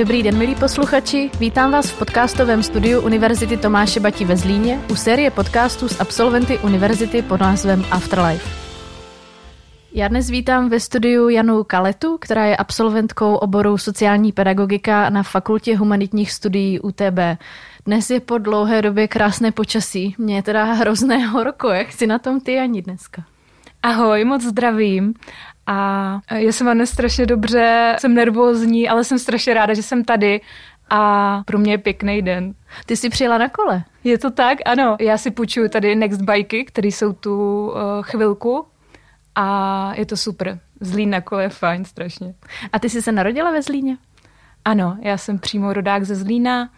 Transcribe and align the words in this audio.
Dobrý 0.00 0.22
den, 0.22 0.38
milí 0.38 0.54
posluchači. 0.54 1.30
Vítám 1.40 1.72
vás 1.72 1.90
v 1.90 1.98
podcastovém 1.98 2.62
studiu 2.62 3.00
Univerzity 3.00 3.56
Tomáše 3.56 4.00
Bati 4.00 4.24
ve 4.24 4.36
Zlíně 4.36 4.80
u 4.90 4.96
série 4.96 5.30
podcastů 5.30 5.88
s 5.88 6.00
absolventy 6.00 6.58
univerzity 6.58 7.22
pod 7.22 7.40
názvem 7.40 7.84
Afterlife. 7.90 8.50
Já 9.92 10.08
dnes 10.08 10.30
vítám 10.30 10.68
ve 10.68 10.80
studiu 10.80 11.28
Janu 11.28 11.64
Kaletu, 11.64 12.18
která 12.18 12.44
je 12.44 12.56
absolventkou 12.56 13.34
oboru 13.34 13.78
sociální 13.78 14.32
pedagogika 14.32 15.10
na 15.10 15.22
Fakultě 15.22 15.76
humanitních 15.76 16.32
studií 16.32 16.80
UTB. 16.80 17.18
Dnes 17.86 18.10
je 18.10 18.20
po 18.20 18.38
dlouhé 18.38 18.82
době 18.82 19.08
krásné 19.08 19.52
počasí. 19.52 20.14
Mě 20.18 20.36
je 20.36 20.42
teda 20.42 20.64
hrozné 20.64 21.26
horko. 21.26 21.68
Jak 21.68 21.92
jsi 21.92 22.06
na 22.06 22.18
tom 22.18 22.40
ty, 22.40 22.58
Ani, 22.58 22.82
dneska? 22.82 23.24
Ahoj, 23.82 24.24
moc 24.24 24.42
zdravím. 24.42 25.14
A 25.72 26.20
já 26.30 26.52
jsem 26.52 26.66
vám 26.66 26.86
strašně 26.86 27.26
dobře, 27.26 27.96
jsem 27.98 28.14
nervózní, 28.14 28.88
ale 28.88 29.04
jsem 29.04 29.18
strašně 29.18 29.54
ráda, 29.54 29.74
že 29.74 29.82
jsem 29.82 30.04
tady 30.04 30.40
a 30.90 31.42
pro 31.46 31.58
mě 31.58 31.72
je 31.72 31.78
pěkný 31.78 32.22
den. 32.22 32.54
Ty 32.86 32.96
jsi 32.96 33.08
přijela 33.10 33.38
na 33.38 33.48
kole? 33.48 33.84
Je 34.04 34.18
to 34.18 34.30
tak, 34.30 34.58
ano. 34.64 34.96
Já 35.00 35.18
si 35.18 35.30
půjčuju 35.30 35.68
tady 35.68 35.94
Next 35.94 36.20
Bikey, 36.20 36.64
které 36.64 36.88
jsou 36.88 37.12
tu 37.12 37.66
uh, 37.66 37.74
chvilku 38.02 38.66
a 39.34 39.92
je 39.94 40.06
to 40.06 40.16
super. 40.16 40.58
Zlín 40.80 41.10
na 41.10 41.20
kole 41.20 41.42
je 41.42 41.48
fajn 41.48 41.84
strašně. 41.84 42.34
A 42.72 42.78
ty 42.78 42.90
jsi 42.90 43.02
se 43.02 43.12
narodila 43.12 43.50
ve 43.50 43.62
Zlíně? 43.62 43.96
Ano, 44.64 44.96
já 45.00 45.16
jsem 45.16 45.38
přímo 45.38 45.72
rodák 45.72 46.04
ze 46.04 46.14
Zlína 46.14 46.70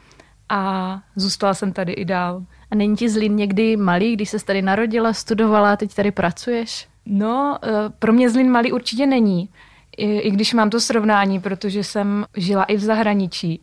a 0.48 1.00
zůstala 1.16 1.54
jsem 1.54 1.72
tady 1.72 1.92
i 1.92 2.04
dál. 2.04 2.42
A 2.70 2.74
není 2.74 2.96
ti 2.96 3.08
Zlín 3.08 3.36
někdy 3.36 3.76
malý, 3.76 4.16
když 4.16 4.30
se 4.30 4.44
tady 4.44 4.62
narodila, 4.62 5.12
studovala, 5.12 5.76
teď 5.76 5.94
tady 5.94 6.10
pracuješ? 6.10 6.91
No, 7.06 7.58
eh, 7.62 7.68
pro 7.98 8.12
mě 8.12 8.30
Zlín 8.30 8.50
malý 8.50 8.72
určitě 8.72 9.06
není. 9.06 9.48
I, 9.96 10.18
I 10.18 10.30
když 10.30 10.54
mám 10.54 10.70
to 10.70 10.80
srovnání, 10.80 11.40
protože 11.40 11.84
jsem 11.84 12.24
žila 12.36 12.64
i 12.64 12.76
v 12.76 12.80
zahraničí, 12.80 13.60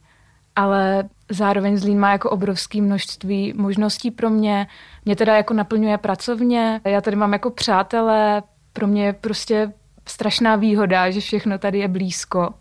ale 0.56 1.10
zároveň 1.30 1.78
Zlín 1.78 2.00
má 2.00 2.12
jako 2.12 2.30
obrovské 2.30 2.82
množství 2.82 3.54
možností 3.58 4.12
pro 4.12 4.30
mě. 4.30 4.68
Mě 5.06 5.16
teda 5.16 5.36
jako 5.36 5.54
naplňuje 5.54 5.98
pracovně, 5.98 6.82
já 6.86 7.02
tady 7.02 7.16
mám 7.16 7.34
jako 7.34 7.50
přátelé, 7.50 8.44
pro 8.74 8.88
mě 8.88 9.06
je 9.06 9.14
prostě 9.14 9.74
strašná 10.08 10.56
výhoda, 10.56 11.12
že 11.12 11.20
všechno 11.20 11.58
tady 11.58 11.80
je 11.80 11.88
blízko. 11.88 12.54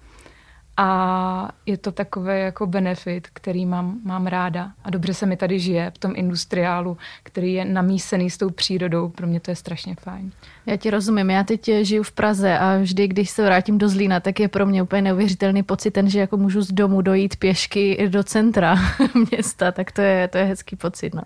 A 0.81 1.51
je 1.67 1.79
to 1.79 1.93
takový 1.93 2.41
jako 2.41 2.67
benefit, 2.67 3.29
který 3.33 3.67
mám, 3.67 3.99
mám 4.05 4.27
ráda. 4.27 4.73
A 4.85 4.91
dobře 4.91 5.15
se 5.15 5.27
mi 5.27 5.37
tady 5.37 5.59
žije 5.59 5.91
v 5.91 5.99
tom 5.99 6.13
industriálu, 6.17 6.97
který 7.23 7.53
je 7.53 7.65
namísený 7.65 8.31
s 8.31 8.39
tou 8.39 8.51
přírodou. 8.51 9.09
Pro 9.09 9.27
mě 9.27 9.41
to 9.41 9.51
je 9.51 9.55
strašně 9.55 9.95
fajn. 9.95 10.33
Já 10.67 10.77
ti 10.77 10.91
rozumím. 10.91 11.31
Já 11.31 11.45
teď 11.45 11.71
žiju 11.83 12.03
v 12.03 12.13
Praze 12.13 12.59
a 12.59 12.79
vždy, 12.79 13.09
když 13.09 13.31
se 13.31 13.45
vrátím 13.45 13.79
do 13.79 13.89
Zlína, 13.89 14.21
tak 14.21 14.41
je 14.41 14.49
pro 14.49 14.67
mě 14.67 14.83
úplně 14.83 15.03
neuvěřitelný 15.03 15.63
pocit 15.63 15.91
ten, 15.91 16.11
že 16.11 16.21
jako 16.21 16.37
můžu 16.37 16.63
z 16.63 16.73
domu 16.73 17.03
dojít 17.03 17.37
pěšky 17.37 18.09
do 18.09 18.25
centra 18.25 18.77
města. 19.31 19.73
Tak 19.73 19.93
to 19.93 20.01
je, 20.01 20.29
to 20.29 20.39
je 20.39 20.45
hezký 20.45 20.77
pocit. 20.77 21.15
No. 21.15 21.23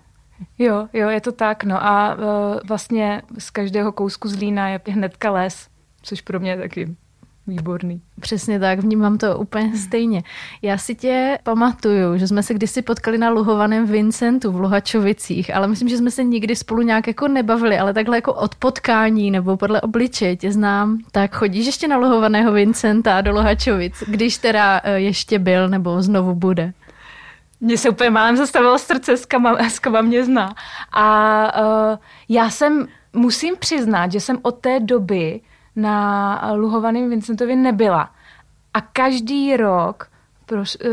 Jo, 0.59 0.87
jo, 0.93 1.09
je 1.09 1.21
to 1.21 1.31
tak. 1.31 1.63
No 1.63 1.85
a 1.85 2.15
uh, 2.15 2.23
vlastně 2.67 3.21
z 3.37 3.49
každého 3.49 3.91
kousku 3.91 4.27
Zlína 4.27 4.69
je 4.69 4.81
hnedka 4.87 5.31
les, 5.31 5.67
což 6.01 6.21
pro 6.21 6.39
mě 6.39 6.51
je 6.51 6.57
taky 6.57 6.95
Výborný. 7.47 8.01
Přesně 8.19 8.59
tak, 8.59 8.79
vnímám 8.79 9.17
to 9.17 9.37
úplně 9.37 9.77
stejně. 9.77 10.23
Já 10.61 10.77
si 10.77 10.95
tě 10.95 11.37
pamatuju, 11.43 12.17
že 12.17 12.27
jsme 12.27 12.43
se 12.43 12.53
kdysi 12.53 12.81
potkali 12.81 13.17
na 13.17 13.29
luhovaném 13.29 13.85
Vincentu 13.85 14.51
v 14.51 14.59
Luhačovicích, 14.59 15.55
ale 15.55 15.67
myslím, 15.67 15.89
že 15.89 15.97
jsme 15.97 16.11
se 16.11 16.23
nikdy 16.23 16.55
spolu 16.55 16.81
nějak 16.81 17.07
jako 17.07 17.27
nebavili, 17.27 17.79
ale 17.79 17.93
takhle 17.93 18.17
jako 18.17 18.33
od 18.33 18.55
potkání 18.55 19.31
nebo 19.31 19.57
podle 19.57 19.81
obličeje 19.81 20.35
tě 20.35 20.51
znám. 20.51 20.97
Tak 21.11 21.35
chodíš 21.35 21.65
ještě 21.65 21.87
na 21.87 21.97
luhovaného 21.97 22.51
Vincenta 22.51 23.21
do 23.21 23.31
Luhačovic, 23.31 24.03
když 24.07 24.37
teda 24.37 24.81
eh, 24.83 24.99
ještě 24.99 25.39
byl 25.39 25.69
nebo 25.69 26.01
znovu 26.01 26.35
bude? 26.35 26.73
Mně 27.61 27.77
se 27.77 27.89
úplně 27.89 28.09
málem 28.09 28.37
zastavilo 28.37 28.79
srdce, 28.79 29.17
s 29.17 29.25
kama, 29.25 29.57
s 29.59 29.79
kama 29.79 30.01
mě 30.01 30.25
zná. 30.25 30.55
A 30.91 31.61
uh, 31.61 31.97
já 32.29 32.49
jsem, 32.49 32.87
musím 33.13 33.55
přiznat, 33.59 34.11
že 34.11 34.19
jsem 34.19 34.39
od 34.41 34.59
té 34.59 34.79
doby 34.79 35.41
na 35.75 36.51
Luhovaném 36.53 37.09
Vincentovi 37.09 37.55
nebyla. 37.55 38.11
A 38.73 38.81
každý 38.81 39.57
rok 39.57 40.07
proš, 40.45 40.77
uh, 40.85 40.91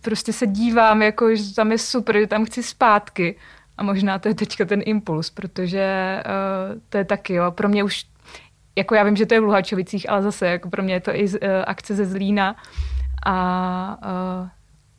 prostě 0.00 0.32
se 0.32 0.46
dívám, 0.46 1.02
jako, 1.02 1.36
že 1.36 1.54
tam 1.54 1.72
je 1.72 1.78
super, 1.78 2.18
že 2.18 2.26
tam 2.26 2.44
chci 2.44 2.62
zpátky. 2.62 3.36
A 3.78 3.82
možná 3.82 4.18
to 4.18 4.28
je 4.28 4.34
teďka 4.34 4.64
ten 4.64 4.80
impuls, 4.84 5.30
protože 5.30 6.16
uh, 6.26 6.80
to 6.88 6.98
je 6.98 7.04
taky, 7.04 7.34
jo, 7.34 7.50
pro 7.50 7.68
mě 7.68 7.84
už, 7.84 8.04
jako 8.76 8.94
já 8.94 9.02
vím, 9.02 9.16
že 9.16 9.26
to 9.26 9.34
je 9.34 9.40
v 9.40 9.44
Luhačovicích, 9.44 10.10
ale 10.10 10.22
zase, 10.22 10.46
jako 10.46 10.70
pro 10.70 10.82
mě 10.82 10.94
je 10.94 11.00
to 11.00 11.14
i 11.14 11.28
z, 11.28 11.34
uh, 11.34 11.48
akce 11.66 11.94
ze 11.94 12.06
Zlína 12.06 12.56
a 13.26 13.98
uh, 14.42 14.48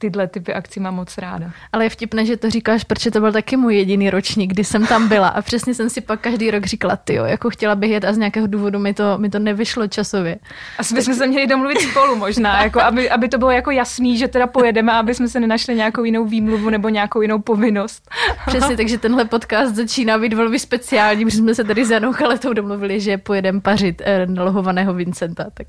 tyhle 0.01 0.28
typy 0.28 0.53
akcí 0.53 0.79
mám 0.79 0.95
moc 0.95 1.17
ráda. 1.17 1.51
Ale 1.73 1.85
je 1.85 1.89
vtipné, 1.89 2.25
že 2.25 2.38
to 2.38 2.50
říkáš, 2.50 2.84
protože 2.84 3.12
to 3.12 3.19
byl 3.19 3.31
taky 3.31 3.57
můj 3.57 3.75
jediný 3.75 4.09
ročník, 4.09 4.51
kdy 4.51 4.63
jsem 4.63 4.88
tam 4.88 5.07
byla 5.07 5.28
a 5.28 5.41
přesně 5.41 5.73
jsem 5.73 5.89
si 5.89 6.01
pak 6.01 6.22
každý 6.22 6.51
rok 6.51 6.66
říkala, 6.66 6.95
ty 6.95 7.13
jo, 7.13 7.25
jako 7.25 7.50
chtěla 7.50 7.75
bych 7.75 7.91
jet 7.91 8.06
a 8.06 8.13
z 8.13 8.17
nějakého 8.17 8.47
důvodu 8.47 8.79
mi 8.79 8.94
to, 8.94 9.17
mi 9.17 9.29
to 9.29 9.39
nevyšlo 9.39 9.88
časově. 9.88 10.38
Asi 10.78 10.95
bychom 10.95 11.13
se 11.13 11.28
měli 11.28 11.47
domluvit 11.47 11.81
spolu 11.81 12.16
možná, 12.16 12.63
jako 12.63 12.81
aby, 12.81 13.09
aby 13.09 13.29
to 13.29 13.38
bylo 13.38 13.51
jako 13.51 13.72
jasný, 13.72 14.17
že 14.17 14.28
teda 14.28 14.47
pojedeme, 14.47 14.91
aby 14.91 15.13
jsme 15.13 15.28
se 15.28 15.39
nenašli 15.39 15.75
nějakou 15.75 16.03
jinou 16.03 16.25
výmluvu 16.25 16.69
nebo 16.69 16.89
nějakou 16.89 17.22
jinou 17.22 17.39
povinnost. 17.39 18.09
Přesně, 18.47 18.78
takže 18.78 18.97
tenhle 18.97 19.25
podcast 19.25 19.75
začíná 19.75 20.18
být 20.18 20.33
velmi 20.33 20.59
speciální, 20.59 21.25
protože 21.25 21.38
jsme 21.38 21.56
se 21.56 21.63
tady 21.63 21.85
s 21.85 21.89
Janou 21.89 22.13
Chaletou 22.13 22.53
domluvili, 22.53 23.00
že 23.00 23.18
pojedeme 23.18 23.62
pařit 23.62 24.01
eh, 24.06 24.25
nalohovaného 24.25 24.94
Vincenta. 24.94 25.45
Tak. 25.53 25.68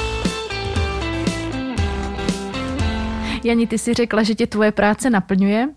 Jani, 3.46 3.66
ty 3.66 3.78
si 3.78 3.94
řekla, 3.94 4.22
že 4.22 4.34
tě 4.34 4.46
tvoje 4.46 4.72
práce 4.72 5.10
naplňuje. 5.10 5.68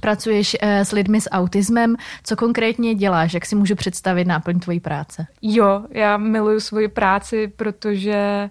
Pracuješ 0.00 0.56
eh, 0.60 0.84
s 0.84 0.92
lidmi 0.92 1.20
s 1.20 1.30
autismem. 1.30 1.96
Co 2.24 2.36
konkrétně 2.36 2.94
děláš? 2.94 3.34
Jak 3.34 3.46
si 3.46 3.56
můžu 3.56 3.74
představit 3.74 4.24
náplň 4.24 4.60
tvojí 4.60 4.80
práce? 4.80 5.26
Jo, 5.42 5.84
já 5.90 6.16
miluju 6.16 6.60
svoji 6.60 6.88
práci, 6.88 7.52
protože 7.56 8.50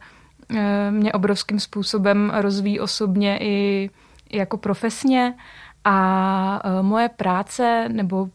eh, 0.55 0.91
mě 0.91 1.13
obrovským 1.13 1.59
způsobem 1.59 2.31
rozvíjí 2.35 2.79
osobně 2.79 3.39
i 3.41 3.89
jako 4.31 4.57
profesně 4.57 5.33
a 5.83 6.61
eh, 6.63 6.83
moje 6.83 7.09
práce 7.09 7.85
nebo 7.91 8.29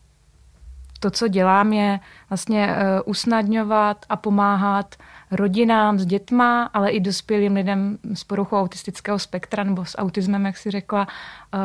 to, 1.00 1.10
co 1.10 1.28
dělám, 1.28 1.72
je 1.72 2.00
vlastně 2.30 2.76
usnadňovat 3.04 4.06
a 4.08 4.16
pomáhat 4.16 4.94
rodinám 5.32 5.98
s 5.98 6.06
dětma, 6.06 6.70
ale 6.74 6.90
i 6.90 7.00
dospělým 7.00 7.54
lidem 7.54 7.98
s 8.14 8.24
poruchou 8.24 8.56
autistického 8.56 9.18
spektra 9.18 9.64
nebo 9.64 9.84
s 9.84 9.98
autismem, 9.98 10.46
jak 10.46 10.56
si 10.56 10.70
řekla, 10.70 11.06
uh, 11.54 11.60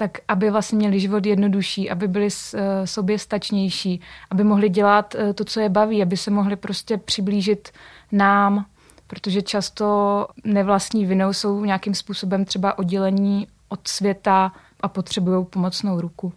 tak 0.00 0.18
aby 0.28 0.50
vlastně 0.50 0.78
měli 0.78 1.00
život 1.00 1.26
jednodušší, 1.26 1.90
aby 1.90 2.08
byli 2.08 2.28
eh, 2.54 2.86
sobě 2.86 3.18
stačnější, 3.18 4.00
aby 4.30 4.44
mohli 4.44 4.68
dělat 4.68 5.14
eh, 5.14 5.34
to, 5.34 5.44
co 5.44 5.60
je 5.60 5.68
baví, 5.68 6.02
aby 6.02 6.16
se 6.16 6.30
mohli 6.30 6.56
prostě 6.56 6.96
přiblížit 6.96 7.68
nám, 8.12 8.66
protože 9.06 9.42
často 9.42 10.26
nevlastní 10.44 11.06
vinou 11.06 11.32
jsou 11.32 11.64
nějakým 11.64 11.94
způsobem 11.94 12.44
třeba 12.44 12.78
oddělení 12.78 13.46
od 13.68 13.88
světa 13.88 14.52
a 14.80 14.88
potřebují 14.88 15.46
pomocnou 15.46 16.00
ruku. 16.00 16.32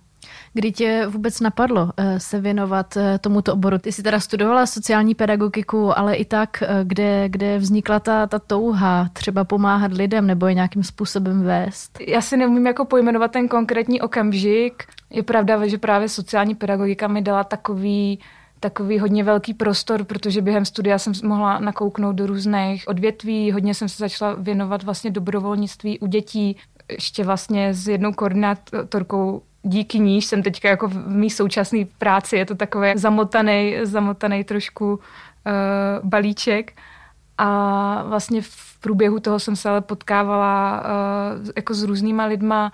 Kdy 0.54 0.72
tě 0.72 1.08
vůbec 1.08 1.40
napadlo 1.40 1.92
eh, 1.98 2.20
se 2.20 2.40
věnovat 2.40 2.98
eh, 2.98 3.20
tomuto 3.20 3.54
oboru? 3.54 3.78
Ty 3.78 3.92
jsi 3.92 4.04
teda 4.04 4.20
studovala 4.20 4.66
sociální 4.66 5.16
pedagogiku, 5.16 5.98
ale 5.98 6.16
i 6.16 6.26
tak, 6.26 6.64
eh, 6.64 6.68
kde, 6.84 7.30
kde 7.30 7.58
vznikla 7.58 8.00
ta, 8.00 8.28
ta 8.28 8.40
touha 8.40 9.10
třeba 9.14 9.44
pomáhat 9.44 9.94
lidem 9.94 10.28
nebo 10.28 10.48
je 10.48 10.54
nějakým 10.54 10.84
způsobem 10.84 11.44
vést? 11.44 11.98
Já 12.08 12.22
si 12.22 12.38
neumím 12.38 12.68
jako 12.68 12.86
pojmenovat 12.86 13.32
ten 13.32 13.48
konkrétní 13.48 14.02
okamžik. 14.02 14.84
Je 15.10 15.24
pravda, 15.24 15.68
že 15.68 15.78
právě 15.78 16.10
sociální 16.10 16.56
pedagogika 16.56 17.08
mi 17.08 17.22
dala 17.22 17.44
takový 17.44 18.20
takový 18.64 19.00
hodně 19.00 19.24
velký 19.24 19.54
prostor, 19.54 20.04
protože 20.04 20.42
během 20.42 20.66
studia 20.66 20.98
jsem 20.98 21.14
mohla 21.24 21.60
nakouknout 21.60 22.16
do 22.16 22.28
různých 22.28 22.88
odvětví, 22.88 23.52
hodně 23.52 23.74
jsem 23.74 23.90
se 23.90 23.98
začala 23.98 24.34
věnovat 24.34 24.84
vlastně 24.84 25.12
dobrovolnictví 25.12 26.00
u 26.00 26.08
dětí, 26.08 26.58
ještě 26.92 27.24
vlastně 27.24 27.74
s 27.74 27.88
jednou 27.88 28.14
koordinátorkou 28.14 29.42
díky 29.64 30.00
níž 30.00 30.26
jsem 30.26 30.44
teďka 30.44 30.70
jako 30.70 30.88
v 30.88 31.08
mý 31.08 31.30
současné 31.30 31.80
práci, 31.98 32.38
je 32.38 32.46
to 32.46 32.56
takový 32.56 32.92
zamotaný, 32.96 33.76
zamotaný 33.84 34.44
trošku 34.44 34.94
uh, 34.94 35.02
balíček 36.10 36.74
a 37.38 38.04
vlastně 38.04 38.42
v 38.42 38.80
průběhu 38.80 39.20
toho 39.20 39.40
jsem 39.40 39.56
se 39.56 39.70
ale 39.70 39.82
potkávala 39.82 40.82
uh, 40.82 41.50
jako 41.56 41.74
s 41.74 41.84
různýma 41.84 42.26
lidma 42.26 42.72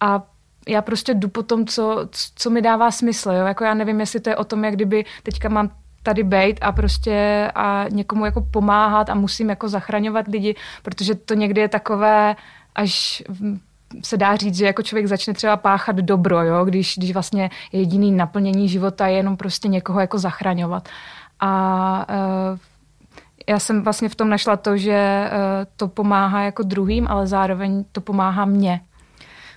a 0.00 0.22
já 0.68 0.82
prostě 0.82 1.14
jdu 1.14 1.28
po 1.28 1.42
tom, 1.42 1.66
co, 1.66 2.08
co 2.36 2.50
mi 2.50 2.62
dává 2.62 2.90
smysl. 2.90 3.30
Jo? 3.30 3.46
Jako 3.46 3.64
já 3.64 3.74
nevím, 3.74 4.00
jestli 4.00 4.20
to 4.20 4.30
je 4.30 4.36
o 4.36 4.44
tom, 4.44 4.64
jak 4.64 4.74
kdyby 4.74 5.04
teďka 5.22 5.48
mám 5.48 5.70
tady 6.02 6.22
bejt 6.22 6.58
a 6.62 6.72
prostě 6.72 7.50
a 7.54 7.84
někomu 7.90 8.24
jako 8.24 8.40
pomáhat 8.50 9.10
a 9.10 9.14
musím 9.14 9.50
jako 9.50 9.68
zachraňovat 9.68 10.26
lidi, 10.28 10.56
protože 10.82 11.14
to 11.14 11.34
někdy 11.34 11.60
je 11.60 11.68
takové 11.68 12.36
až 12.74 13.22
se 14.02 14.16
dá 14.16 14.36
říct, 14.36 14.56
že 14.56 14.66
jako 14.66 14.82
člověk 14.82 15.06
začne 15.06 15.34
třeba 15.34 15.56
páchat 15.56 15.96
dobro, 15.96 16.42
jo? 16.42 16.64
Když, 16.64 16.94
když 16.98 17.12
vlastně 17.12 17.50
jediný 17.72 18.12
naplnění 18.12 18.68
života 18.68 19.06
je 19.06 19.16
jenom 19.16 19.36
prostě 19.36 19.68
někoho 19.68 20.00
jako 20.00 20.18
zachraňovat. 20.18 20.88
A 21.40 22.06
uh, 22.52 22.58
já 23.48 23.58
jsem 23.58 23.82
vlastně 23.82 24.08
v 24.08 24.14
tom 24.14 24.28
našla 24.28 24.56
to, 24.56 24.76
že 24.76 24.92
eh, 24.92 25.30
to 25.76 25.88
pomáhá 25.88 26.42
jako 26.42 26.62
druhým, 26.62 27.06
ale 27.08 27.26
zároveň 27.26 27.84
to 27.92 28.00
pomáhá 28.00 28.44
mně. 28.44 28.80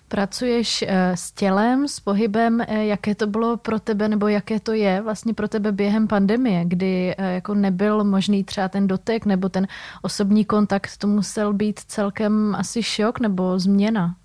Pracuješ 0.07 0.81
eh, 0.88 1.18
s 1.18 1.31
tělem, 1.31 1.88
s 1.88 2.00
pohybem, 2.00 2.62
jaké 2.69 3.16
to 3.16 3.28
bylo 3.28 3.57
pro 3.57 3.80
tebe, 3.80 4.07
nebo 4.07 4.28
jaké 4.28 4.60
to 4.60 4.74
je 4.74 5.01
vlastně 5.01 5.34
pro 5.34 5.48
tebe 5.48 5.72
během 5.72 6.07
pandemie, 6.07 6.66
kdy 6.66 7.16
jako 7.18 7.54
nebyl 7.54 8.04
možný 8.04 8.44
třeba 8.44 8.68
ten 8.69 8.88
dotek 8.88 9.25
nebo 9.25 9.50
ten 9.50 9.68
osobní 10.01 10.45
kontakt, 10.45 10.98
to 10.98 11.07
musel 11.07 11.54
být 11.54 11.80
celkem 11.80 12.56
asi 12.56 12.84
šok 12.84 13.19
nebo 13.19 13.60
změna? 13.60 14.16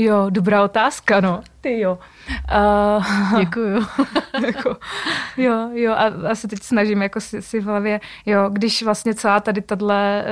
Jo, 0.00 0.26
dobrá 0.30 0.64
otázka, 0.64 1.20
no. 1.20 1.42
Ty 1.60 1.80
jo. 1.80 1.98
Uh, 2.98 3.40
Děkuju. 3.40 3.86
jako, 4.46 4.76
jo, 5.36 5.70
jo, 5.72 5.92
a, 5.92 6.30
a 6.30 6.34
se 6.34 6.48
teď 6.48 6.62
snažím 6.62 7.02
jako 7.02 7.20
si, 7.20 7.42
si 7.42 7.60
v 7.60 7.64
hlavě, 7.64 8.00
jo, 8.26 8.50
když 8.52 8.82
vlastně 8.82 9.14
celá 9.14 9.40
tady 9.40 9.60
tahle 9.60 10.24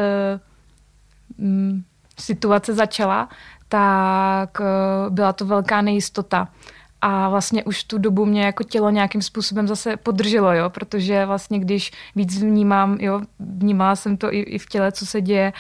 uh, 1.38 1.44
um, 1.47 1.85
situace 2.19 2.75
začala, 2.75 3.29
tak 3.69 4.61
uh, 4.61 5.15
byla 5.15 5.32
to 5.32 5.44
velká 5.44 5.81
nejistota. 5.81 6.49
A 7.00 7.29
vlastně 7.29 7.65
už 7.65 7.85
tu 7.85 7.99
dobu 7.99 8.26
mě 8.26 8.44
jako 8.44 8.65
tělo 8.65 8.91
nějakým 8.91 9.23
způsobem 9.23 9.69
zase 9.69 9.97
podrželo, 9.97 10.53
jo, 10.53 10.70
protože 10.70 11.26
vlastně 11.26 11.59
když 11.59 11.91
víc 12.17 12.43
vnímám, 12.43 12.97
jo, 13.00 13.20
vnímala 13.38 13.97
jsem 13.97 14.17
to 14.17 14.35
i, 14.35 14.41
i 14.41 14.59
v 14.59 14.67
těle, 14.67 14.93
co 14.93 15.06
se 15.06 15.20
děje 15.20 15.53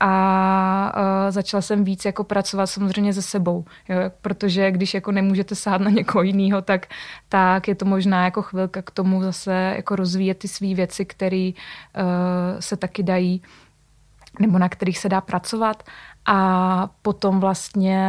a 0.00 0.92
uh, 0.96 1.30
začala 1.30 1.60
jsem 1.62 1.84
víc 1.84 2.04
jako 2.04 2.24
pracovat 2.24 2.66
samozřejmě 2.66 3.12
se 3.12 3.22
sebou, 3.22 3.64
jo, 3.88 3.96
protože 4.20 4.70
když 4.70 4.94
jako 4.94 5.12
nemůžete 5.12 5.54
sát 5.54 5.80
na 5.80 5.90
někoho 5.90 6.22
jiného, 6.22 6.62
tak, 6.62 6.86
tak 7.28 7.68
je 7.68 7.74
to 7.74 7.84
možná 7.84 8.24
jako 8.24 8.42
chvilka 8.42 8.82
k 8.82 8.90
tomu 8.90 9.22
zase 9.22 9.72
jako 9.76 9.96
rozvíjet 9.96 10.38
ty 10.38 10.48
své 10.48 10.74
věci, 10.74 11.04
které 11.04 11.50
uh, 11.50 12.60
se 12.60 12.76
taky 12.76 13.02
dají 13.02 13.42
nebo 14.40 14.58
na 14.58 14.68
kterých 14.68 14.98
se 14.98 15.08
dá 15.08 15.20
pracovat. 15.20 15.82
A 16.26 16.88
potom 17.02 17.40
vlastně 17.40 18.00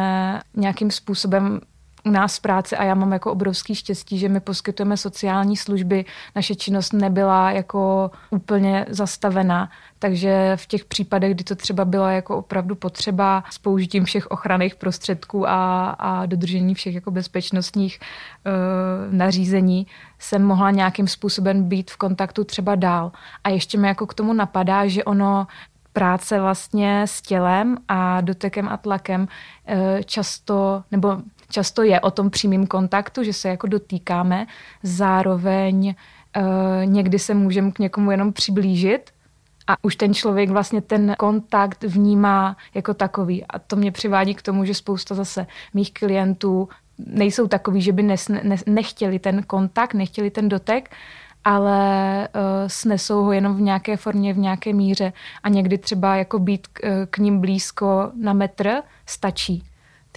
nějakým 0.56 0.90
způsobem 0.90 1.60
u 2.04 2.10
nás 2.10 2.38
v 2.38 2.40
práci 2.40 2.76
a 2.76 2.84
já 2.84 2.94
mám 2.94 3.12
jako 3.12 3.32
obrovský 3.32 3.74
štěstí, 3.74 4.18
že 4.18 4.28
my 4.28 4.40
poskytujeme 4.40 4.96
sociální 4.96 5.56
služby. 5.56 6.04
Naše 6.36 6.54
činnost 6.54 6.92
nebyla 6.92 7.50
jako 7.50 8.10
úplně 8.30 8.86
zastavená, 8.88 9.70
takže 9.98 10.52
v 10.56 10.66
těch 10.66 10.84
případech, 10.84 11.34
kdy 11.34 11.44
to 11.44 11.54
třeba 11.54 11.84
bylo 11.84 12.08
jako 12.08 12.36
opravdu 12.36 12.74
potřeba 12.74 13.44
s 13.50 13.58
použitím 13.58 14.04
všech 14.04 14.26
ochranných 14.26 14.74
prostředků 14.74 15.48
a, 15.48 15.90
a 15.90 16.26
dodržení 16.26 16.74
všech 16.74 16.94
jako 16.94 17.10
bezpečnostních 17.10 18.00
uh, 18.00 19.14
nařízení, 19.14 19.86
jsem 20.18 20.44
mohla 20.44 20.70
nějakým 20.70 21.08
způsobem 21.08 21.68
být 21.68 21.90
v 21.90 21.96
kontaktu 21.96 22.44
třeba 22.44 22.74
dál. 22.74 23.12
A 23.44 23.48
ještě 23.48 23.78
mi 23.78 23.88
jako 23.88 24.06
k 24.06 24.14
tomu 24.14 24.32
napadá, 24.32 24.86
že 24.86 25.04
ono 25.04 25.46
práce 25.92 26.40
vlastně 26.40 27.02
s 27.02 27.22
tělem 27.22 27.76
a 27.88 28.20
dotekem 28.20 28.68
a 28.68 28.76
tlakem 28.76 29.28
eh, 29.66 30.04
často, 30.04 30.82
nebo 30.90 31.16
často 31.50 31.82
je 31.82 32.00
o 32.00 32.10
tom 32.10 32.30
přímým 32.30 32.66
kontaktu, 32.66 33.22
že 33.22 33.32
se 33.32 33.48
jako 33.48 33.66
dotýkáme, 33.66 34.46
zároveň 34.82 35.94
uh, 36.36 36.42
někdy 36.84 37.18
se 37.18 37.34
můžeme 37.34 37.72
k 37.72 37.78
někomu 37.78 38.10
jenom 38.10 38.32
přiblížit 38.32 39.10
a 39.66 39.76
už 39.82 39.96
ten 39.96 40.14
člověk 40.14 40.50
vlastně 40.50 40.80
ten 40.80 41.14
kontakt 41.18 41.84
vnímá 41.84 42.56
jako 42.74 42.94
takový. 42.94 43.44
A 43.44 43.58
to 43.58 43.76
mě 43.76 43.92
přivádí 43.92 44.34
k 44.34 44.42
tomu, 44.42 44.64
že 44.64 44.74
spousta 44.74 45.14
zase 45.14 45.46
mých 45.74 45.92
klientů 45.92 46.68
nejsou 46.98 47.48
takový, 47.48 47.82
že 47.82 47.92
by 47.92 48.02
nes, 48.02 48.28
ne, 48.28 48.56
nechtěli 48.66 49.18
ten 49.18 49.42
kontakt, 49.42 49.94
nechtěli 49.94 50.30
ten 50.30 50.48
dotek, 50.48 50.90
ale 51.44 52.28
uh, 52.28 52.40
snesou 52.66 53.24
ho 53.24 53.32
jenom 53.32 53.56
v 53.56 53.60
nějaké 53.60 53.96
formě, 53.96 54.34
v 54.34 54.38
nějaké 54.38 54.72
míře 54.72 55.12
a 55.42 55.48
někdy 55.48 55.78
třeba 55.78 56.16
jako 56.16 56.38
být 56.38 56.66
k, 56.66 56.80
uh, 56.84 56.90
k 57.10 57.18
ním 57.18 57.40
blízko 57.40 58.10
na 58.22 58.32
metr 58.32 58.82
stačí. 59.06 59.67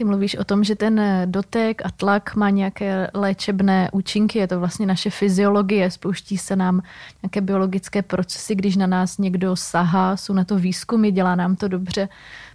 Ty 0.01 0.05
mluvíš 0.05 0.35
o 0.35 0.43
tom, 0.43 0.63
že 0.63 0.75
ten 0.75 1.01
dotek 1.25 1.81
a 1.85 1.91
tlak 1.91 2.35
má 2.35 2.49
nějaké 2.49 3.11
léčebné 3.13 3.89
účinky, 3.91 4.39
je 4.39 4.47
to 4.47 4.59
vlastně 4.59 4.85
naše 4.85 5.09
fyziologie, 5.09 5.91
spouští 5.91 6.37
se 6.37 6.55
nám 6.55 6.81
nějaké 7.23 7.41
biologické 7.41 8.01
procesy, 8.01 8.55
když 8.55 8.75
na 8.75 8.87
nás 8.87 9.17
někdo 9.17 9.55
sahá, 9.55 10.17
jsou 10.17 10.33
na 10.33 10.43
to 10.43 10.55
výzkumy, 10.55 11.11
dělá 11.11 11.35
nám 11.35 11.55
to 11.55 11.67
dobře. 11.67 12.09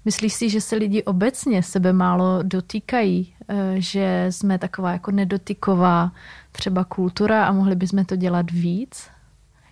Myslíš 0.05 0.33
si, 0.33 0.51
že 0.51 0.61
se 0.61 0.77
lidi 0.77 1.03
obecně 1.03 1.63
sebe 1.63 1.93
málo 1.93 2.39
dotýkají, 2.43 3.35
eh, 3.49 3.75
že 3.77 4.27
jsme 4.31 4.59
taková 4.59 4.93
jako 4.93 5.11
nedotyková 5.11 6.13
třeba 6.53 6.85
kultura 6.85 7.47
a 7.47 7.53
mohli 7.53 7.77
bychom 7.77 8.05
to 8.05 8.17
dělat 8.17 8.51
víc? 8.51 9.09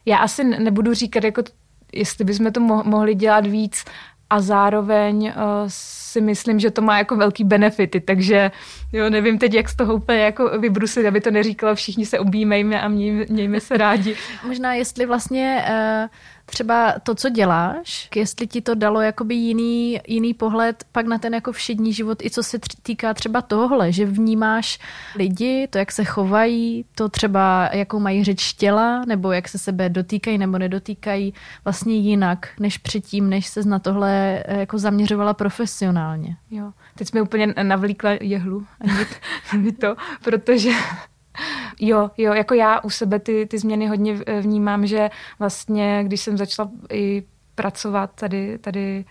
Já 0.06 0.18
asi 0.18 0.44
nebudu 0.44 0.94
říkat, 0.94 1.24
jako 1.24 1.42
jestli 1.92 2.24
bychom 2.24 2.52
to 2.52 2.60
mohli 2.60 3.14
dělat 3.14 3.46
víc, 3.46 3.84
a 4.34 4.40
zároveň 4.40 5.24
uh, 5.24 5.32
si 5.68 6.20
myslím, 6.20 6.60
že 6.60 6.70
to 6.70 6.82
má 6.82 6.98
jako 6.98 7.16
velký 7.16 7.44
benefity, 7.44 8.00
takže 8.00 8.50
jo, 8.92 9.10
nevím 9.10 9.38
teď, 9.38 9.54
jak 9.54 9.68
z 9.68 9.76
toho 9.76 9.94
úplně 9.94 10.18
jako 10.18 10.58
vybrusit, 10.58 11.06
aby 11.06 11.20
to 11.20 11.30
neříkala, 11.30 11.74
všichni 11.74 12.06
se 12.06 12.18
objímejme 12.18 12.80
a 12.80 12.88
mějme, 12.88 13.24
mějme 13.28 13.60
se 13.60 13.76
rádi. 13.76 14.16
Možná 14.46 14.74
jestli 14.74 15.06
vlastně 15.06 15.64
uh, 15.68 16.08
třeba 16.46 16.94
to, 17.02 17.14
co 17.14 17.28
děláš, 17.28 18.08
jestli 18.14 18.46
ti 18.46 18.60
to 18.60 18.74
dalo 18.74 19.00
jakoby 19.00 19.34
jiný, 19.34 20.00
jiný 20.06 20.34
pohled 20.34 20.84
pak 20.92 21.06
na 21.06 21.18
ten 21.18 21.34
jako 21.34 21.52
všední 21.52 21.92
život, 21.92 22.22
i 22.22 22.30
co 22.30 22.42
se 22.42 22.58
týká 22.82 23.14
třeba 23.14 23.42
tohle, 23.42 23.92
že 23.92 24.06
vnímáš 24.06 24.78
lidi, 25.16 25.68
to, 25.70 25.78
jak 25.78 25.92
se 25.92 26.04
chovají, 26.04 26.84
to 26.94 27.08
třeba, 27.08 27.70
jakou 27.72 27.98
mají 27.98 28.24
řeč 28.24 28.52
těla, 28.52 29.04
nebo 29.06 29.32
jak 29.32 29.48
se 29.48 29.58
sebe 29.58 29.88
dotýkají 29.88 30.38
nebo 30.38 30.58
nedotýkají 30.58 31.34
vlastně 31.64 31.94
jinak, 31.94 32.48
než 32.60 32.78
předtím, 32.78 33.30
než 33.30 33.46
se 33.46 33.62
na 33.62 33.78
tohle 33.78 34.42
eh, 34.46 34.60
jako 34.60 34.78
zaměřovala 34.78 35.34
profesionálně. 35.34 36.36
Jo, 36.50 36.72
teď 36.94 37.08
jsme 37.08 37.22
úplně 37.22 37.54
navlíkla 37.62 38.10
jehlu 38.20 38.66
a 38.80 38.84
to, 39.80 39.96
protože 40.24 40.70
Jo, 41.80 42.10
jo, 42.16 42.32
jako 42.32 42.54
já 42.54 42.80
u 42.80 42.90
sebe 42.90 43.18
ty, 43.18 43.46
ty 43.46 43.58
změny 43.58 43.86
hodně 43.86 44.14
vnímám, 44.40 44.86
že 44.86 45.10
vlastně, 45.38 46.04
když 46.04 46.20
jsem 46.20 46.36
začala 46.36 46.70
i 46.92 47.22
pracovat 47.54 48.10
tady, 48.14 48.58
tady 48.58 49.04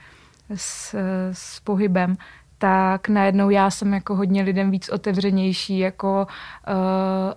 s, 0.56 0.96
s 1.32 1.60
pohybem, 1.60 2.18
tak 2.58 3.10
najednou 3.10 3.50
já 3.50 3.70
jsem 3.70 3.94
jako 3.94 4.16
hodně 4.16 4.44
lidem 4.44 4.72
víc 4.72 4.90
otevřenější 4.90 5.80
jako, 5.80 6.28
uh, 6.68 6.74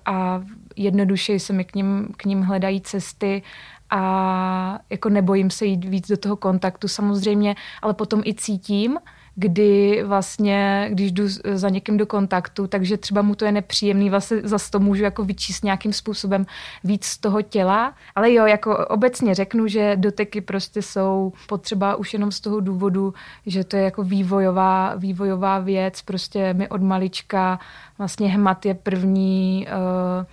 a 0.06 0.42
jednoduše 0.76 1.38
se 1.38 1.52
mi 1.52 1.64
k 1.64 1.74
ním, 1.74 2.08
k 2.16 2.24
ním 2.24 2.42
hledají 2.42 2.80
cesty 2.80 3.42
a 3.90 4.78
jako 4.90 5.08
nebojím 5.08 5.50
se 5.50 5.66
jít 5.66 5.84
víc 5.84 6.08
do 6.08 6.16
toho 6.16 6.36
kontaktu 6.36 6.88
samozřejmě, 6.88 7.54
ale 7.82 7.94
potom 7.94 8.22
i 8.24 8.34
cítím, 8.34 8.98
kdy 9.36 10.02
vlastně, 10.06 10.88
když 10.92 11.12
jdu 11.12 11.24
za 11.54 11.68
někým 11.68 11.96
do 11.96 12.06
kontaktu, 12.06 12.66
takže 12.66 12.96
třeba 12.96 13.22
mu 13.22 13.34
to 13.34 13.44
je 13.44 13.52
nepříjemný, 13.52 14.10
vlastně 14.10 14.40
zase 14.44 14.70
to 14.70 14.78
můžu 14.78 15.02
jako 15.02 15.24
vyčíst 15.24 15.64
nějakým 15.64 15.92
způsobem 15.92 16.46
víc 16.84 17.04
z 17.04 17.18
toho 17.18 17.42
těla, 17.42 17.94
ale 18.14 18.32
jo, 18.32 18.46
jako 18.46 18.86
obecně 18.86 19.34
řeknu, 19.34 19.66
že 19.66 19.96
doteky 19.96 20.40
prostě 20.40 20.82
jsou 20.82 21.32
potřeba 21.48 21.96
už 21.96 22.12
jenom 22.12 22.32
z 22.32 22.40
toho 22.40 22.60
důvodu, 22.60 23.14
že 23.46 23.64
to 23.64 23.76
je 23.76 23.82
jako 23.82 24.02
vývojová, 24.02 24.94
vývojová 24.94 25.58
věc, 25.58 26.02
prostě 26.02 26.54
my 26.54 26.68
od 26.68 26.82
malička 26.82 27.58
vlastně 27.98 28.28
hmat 28.28 28.66
je 28.66 28.74
první 28.74 29.66
uh, 29.66 30.26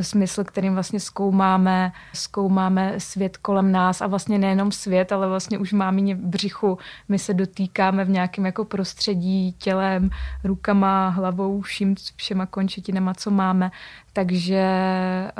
smysl, 0.00 0.44
kterým 0.44 0.74
vlastně 0.74 1.00
zkoumáme, 1.00 1.92
zkoumáme 2.12 3.00
svět 3.00 3.36
kolem 3.36 3.72
nás 3.72 4.00
a 4.00 4.06
vlastně 4.06 4.38
nejenom 4.38 4.72
svět, 4.72 5.12
ale 5.12 5.28
vlastně 5.28 5.58
už 5.58 5.72
máme 5.72 6.14
břichu. 6.14 6.78
My 7.08 7.18
se 7.18 7.34
dotýkáme 7.34 8.04
v 8.04 8.10
nějakém 8.10 8.46
jako 8.46 8.64
prostředí 8.64 9.52
tělem, 9.52 10.10
rukama, 10.44 11.08
hlavou, 11.08 11.60
vším, 11.60 11.94
všema 12.16 12.46
končetinama, 12.46 13.14
co 13.14 13.30
máme. 13.30 13.70
Takže 14.12 14.56
eh, 14.56 15.32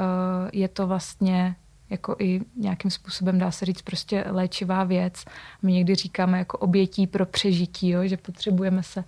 je 0.53 0.69
to 0.69 0.87
vlastně 0.87 1.57
jako 1.91 2.17
i 2.19 2.41
nějakým 2.57 2.91
způsobem 2.91 3.39
dá 3.39 3.51
se 3.51 3.65
říct 3.65 3.83
prostě 3.83 4.25
léčivá 4.29 4.85
věc. 4.85 5.25
My 5.63 5.73
někdy 5.73 5.95
říkáme 5.95 6.39
jako 6.39 6.59
obětí 6.59 7.07
pro 7.07 7.27
přežití, 7.27 7.89
jo, 7.89 8.07
že 8.07 8.17
potřebujeme 8.17 8.83
se, 8.83 9.05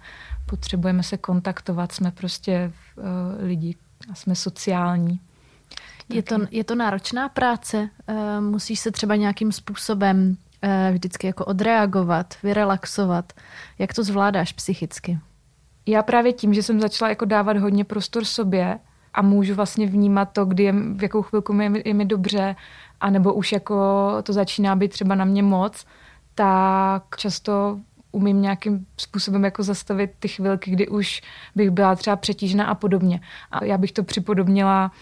potřebujeme 0.47 1.03
se 1.03 1.17
kontaktovat, 1.17 1.93
jsme 1.93 2.11
prostě 2.11 2.73
uh, 2.97 3.05
lidi, 3.47 3.77
a 4.13 4.15
jsme 4.15 4.35
sociální. 4.35 5.21
Je 6.09 6.23
to, 6.23 6.37
je 6.51 6.65
to 6.65 6.75
náročná 6.75 7.29
práce? 7.29 7.89
Eh, 8.07 8.41
musíš 8.41 8.81
se 8.81 8.91
třeba 8.91 9.17
nějakým 9.17 9.53
způsobem 9.53 10.37
eh, 10.63 10.91
vždycky 10.93 11.27
jako 11.27 11.45
odreagovat, 11.45 12.35
vyrelaxovat. 12.43 13.33
Jak 13.79 13.95
to 13.95 14.05
zvládáš 14.05 14.53
psychicky? 14.53 15.19
Já 15.87 16.03
právě 16.03 16.33
tím, 16.33 16.55
že 16.55 16.63
jsem 16.63 16.81
začala 16.81 17.09
jako 17.09 17.25
dávat 17.25 17.57
hodně 17.57 17.85
prostor 17.85 18.25
sobě 18.25 18.79
a 19.15 19.23
můžu 19.23 19.55
vlastně 19.55 19.87
vnímat 19.87 20.25
to, 20.33 20.45
kdy 20.45 20.63
je, 20.63 20.73
v 20.73 21.03
jakou 21.03 21.23
chvilku 21.23 21.53
mi, 21.53 21.83
je 21.85 21.95
mi 21.95 22.05
dobře, 22.05 22.57
anebo 23.01 23.35
už 23.35 23.53
jako 23.53 23.77
to 24.23 24.33
začíná 24.33 24.77
být 24.77 24.89
třeba 24.89 25.15
na 25.15 25.25
mě 25.25 25.43
moc, 25.43 25.87
tak 26.35 27.17
často 27.17 27.81
umím 28.13 28.43
nějakým 28.43 28.87
způsobem 28.97 29.45
jako 29.45 29.63
zastavit 29.63 30.11
ty 30.19 30.29
chvilky, 30.29 30.71
kdy 30.71 30.89
už 30.89 31.23
bych 31.55 31.71
byla 31.71 31.95
třeba 31.95 32.17
přetížena 32.17 32.65
a 32.67 32.75
podobně. 32.75 33.21
A 33.51 33.65
já 33.65 33.79
bych 33.79 33.93
to 33.93 34.03
připodobnila 34.03 34.93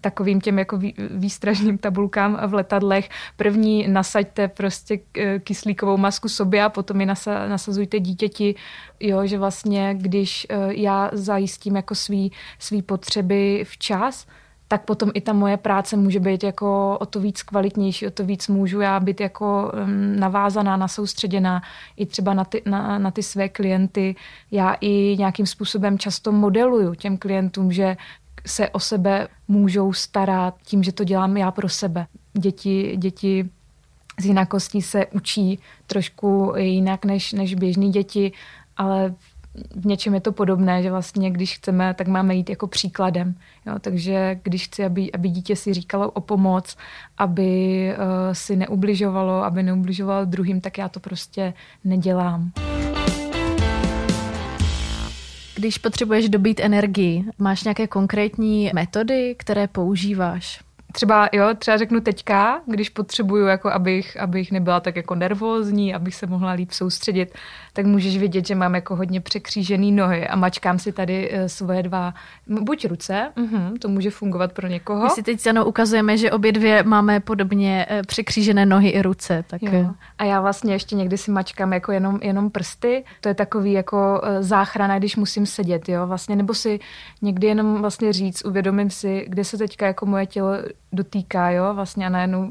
takovým 0.00 0.40
těm 0.40 0.58
jako 0.58 0.80
výstražným 1.10 1.78
tabulkám 1.78 2.40
v 2.46 2.54
letadlech. 2.54 3.08
První 3.36 3.88
nasaďte 3.88 4.48
prostě 4.48 4.98
kyslíkovou 5.40 5.96
masku 5.96 6.28
sobě 6.28 6.62
a 6.62 6.68
potom 6.68 7.00
ji 7.00 7.06
nasa, 7.06 7.48
nasazujte 7.48 8.00
dítěti, 8.00 8.54
jo, 9.00 9.26
že 9.26 9.38
vlastně 9.38 9.94
když 9.98 10.46
já 10.68 11.10
zajistím 11.12 11.76
jako 11.76 11.94
svý, 11.94 12.32
svý 12.58 12.82
potřeby 12.82 13.64
včas, 13.68 14.26
tak 14.68 14.84
potom 14.84 15.10
i 15.14 15.20
ta 15.20 15.32
moje 15.32 15.56
práce 15.56 15.96
může 15.96 16.20
být 16.20 16.42
jako 16.42 16.98
o 17.00 17.06
to 17.06 17.20
víc 17.20 17.42
kvalitnější, 17.42 18.06
o 18.06 18.10
to 18.10 18.24
víc 18.24 18.48
můžu 18.48 18.80
já 18.80 19.00
být 19.00 19.20
jako 19.20 19.72
navázaná, 20.16 20.76
nasoustředěná 20.76 21.62
i 21.96 22.06
třeba 22.06 22.34
na 22.34 22.44
ty, 22.44 22.62
na, 22.66 22.98
na 22.98 23.10
ty 23.10 23.22
své 23.22 23.48
klienty. 23.48 24.16
Já 24.50 24.76
i 24.80 25.16
nějakým 25.18 25.46
způsobem 25.46 25.98
často 25.98 26.32
modeluju 26.32 26.94
těm 26.94 27.16
klientům, 27.16 27.72
že 27.72 27.96
se 28.46 28.68
o 28.68 28.80
sebe 28.80 29.28
můžou 29.48 29.92
starat 29.92 30.54
tím, 30.64 30.82
že 30.82 30.92
to 30.92 31.04
dělám 31.04 31.36
já 31.36 31.50
pro 31.50 31.68
sebe. 31.68 32.06
Děti, 32.32 32.96
děti 32.96 33.50
z 34.20 34.24
jinakostí 34.24 34.82
se 34.82 35.06
učí 35.06 35.58
trošku 35.86 36.52
jinak 36.56 37.04
než, 37.04 37.32
než 37.32 37.54
běžní 37.54 37.90
děti, 37.90 38.32
ale 38.76 39.14
v 39.74 39.86
něčem 39.86 40.14
je 40.14 40.20
to 40.20 40.32
podobné, 40.32 40.82
že 40.82 40.90
vlastně 40.90 41.30
když 41.30 41.56
chceme, 41.56 41.94
tak 41.94 42.08
máme 42.08 42.34
jít 42.34 42.50
jako 42.50 42.66
příkladem. 42.66 43.34
Jo? 43.66 43.74
Takže 43.80 44.40
když 44.42 44.64
chci, 44.64 44.84
aby, 44.84 45.12
aby 45.12 45.28
dítě 45.28 45.56
si 45.56 45.74
říkalo 45.74 46.10
o 46.10 46.20
pomoc, 46.20 46.76
aby 47.18 47.92
uh, 47.92 48.04
si 48.32 48.56
neubližovalo, 48.56 49.44
aby 49.44 49.62
neubližovalo 49.62 50.24
druhým, 50.24 50.60
tak 50.60 50.78
já 50.78 50.88
to 50.88 51.00
prostě 51.00 51.54
nedělám. 51.84 52.52
Když 55.54 55.78
potřebuješ 55.78 56.28
dobít 56.28 56.60
energii, 56.60 57.24
máš 57.38 57.64
nějaké 57.64 57.86
konkrétní 57.86 58.70
metody, 58.74 59.34
které 59.38 59.68
používáš? 59.68 60.67
Třeba, 60.92 61.28
jo, 61.32 61.44
třeba 61.58 61.76
řeknu 61.76 62.00
teďka, 62.00 62.60
když 62.66 62.88
potřebuju, 62.88 63.46
jako 63.46 63.70
abych, 63.70 64.20
abych 64.20 64.52
nebyla 64.52 64.80
tak 64.80 64.96
jako 64.96 65.14
nervózní, 65.14 65.94
abych 65.94 66.14
se 66.14 66.26
mohla 66.26 66.52
líp 66.52 66.70
soustředit, 66.70 67.34
tak 67.72 67.86
můžeš 67.86 68.18
vidět, 68.18 68.46
že 68.46 68.54
mám 68.54 68.74
jako 68.74 68.96
hodně 68.96 69.20
překřížený 69.20 69.92
nohy 69.92 70.28
a 70.28 70.36
mačkám 70.36 70.78
si 70.78 70.92
tady 70.92 71.28
eh, 71.32 71.48
svoje 71.48 71.82
dva, 71.82 72.14
buď 72.46 72.86
ruce, 72.86 73.32
uh-huh, 73.36 73.78
to 73.78 73.88
může 73.88 74.10
fungovat 74.10 74.52
pro 74.52 74.68
někoho. 74.68 75.04
My 75.04 75.10
si 75.10 75.22
teď 75.22 75.40
se 75.40 75.52
ukazujeme, 75.64 76.16
že 76.16 76.30
obě 76.30 76.52
dvě 76.52 76.82
máme 76.82 77.20
podobně 77.20 77.86
eh, 77.88 78.02
překřížené 78.02 78.66
nohy 78.66 78.88
i 78.88 79.02
ruce. 79.02 79.44
Tak... 79.46 79.62
Jo. 79.62 79.70
Eh. 79.74 79.94
A 80.18 80.24
já 80.24 80.40
vlastně 80.40 80.74
ještě 80.74 80.96
někdy 80.96 81.18
si 81.18 81.30
mačkám 81.30 81.72
jako 81.72 81.92
jenom, 81.92 82.18
jenom 82.22 82.50
prsty, 82.50 83.04
to 83.20 83.28
je 83.28 83.34
takový 83.34 83.72
jako 83.72 84.22
záchrana, 84.40 84.98
když 84.98 85.16
musím 85.16 85.46
sedět, 85.46 85.88
jo, 85.88 86.06
vlastně, 86.06 86.36
nebo 86.36 86.54
si 86.54 86.80
někdy 87.22 87.46
jenom 87.46 87.80
vlastně 87.80 88.12
říct, 88.12 88.44
uvědomím 88.44 88.90
si, 88.90 89.24
kde 89.28 89.44
se 89.44 89.58
teďka 89.58 89.86
jako 89.86 90.06
moje 90.06 90.26
tělo 90.26 90.52
dotýká, 90.92 91.50
jo, 91.50 91.74
vlastně 91.74 92.06
a 92.06 92.08
najednou 92.08 92.50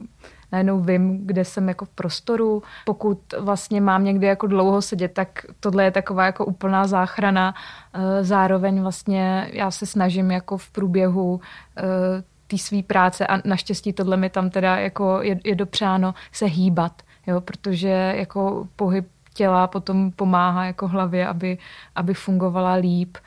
najednou 0.52 0.80
vím, 0.80 1.28
kde 1.28 1.46
jsem 1.46 1.68
jako 1.68 1.86
v 1.86 1.90
prostoru. 1.90 2.64
Pokud 2.86 3.20
vlastně 3.40 3.82
mám 3.82 4.04
někdy 4.04 4.28
jako 4.28 4.48
dlouho 4.48 4.82
sedět, 4.82 5.14
tak 5.14 5.46
tohle 5.60 5.84
je 5.84 5.92
taková 5.92 6.26
jako 6.26 6.46
úplná 6.46 6.88
záchrana. 6.88 7.56
Eh, 7.94 8.24
zároveň 8.24 8.82
vlastně 8.82 9.50
já 9.54 9.72
se 9.72 9.86
snažím 9.86 10.32
jako 10.32 10.58
v 10.58 10.70
průběhu 10.70 11.42
eh, 11.78 11.84
té 12.48 12.58
své 12.58 12.84
práce 12.84 13.28
a 13.28 13.42
naštěstí 13.46 13.94
tohle 13.94 14.18
mi 14.18 14.30
tam 14.30 14.50
teda 14.50 14.78
jako 14.78 15.20
je, 15.22 15.40
je 15.44 15.56
dopřáno 15.56 16.14
se 16.32 16.46
hýbat, 16.46 17.02
jo, 17.28 17.42
protože 17.42 18.14
jako 18.16 18.68
pohyb 18.76 19.08
těla 19.34 19.68
potom 19.68 20.12
pomáhá 20.12 20.66
jako 20.66 20.88
hlavě, 20.88 21.28
aby, 21.28 21.58
aby 21.96 22.14
fungovala 22.14 22.74
líp. 22.74 23.18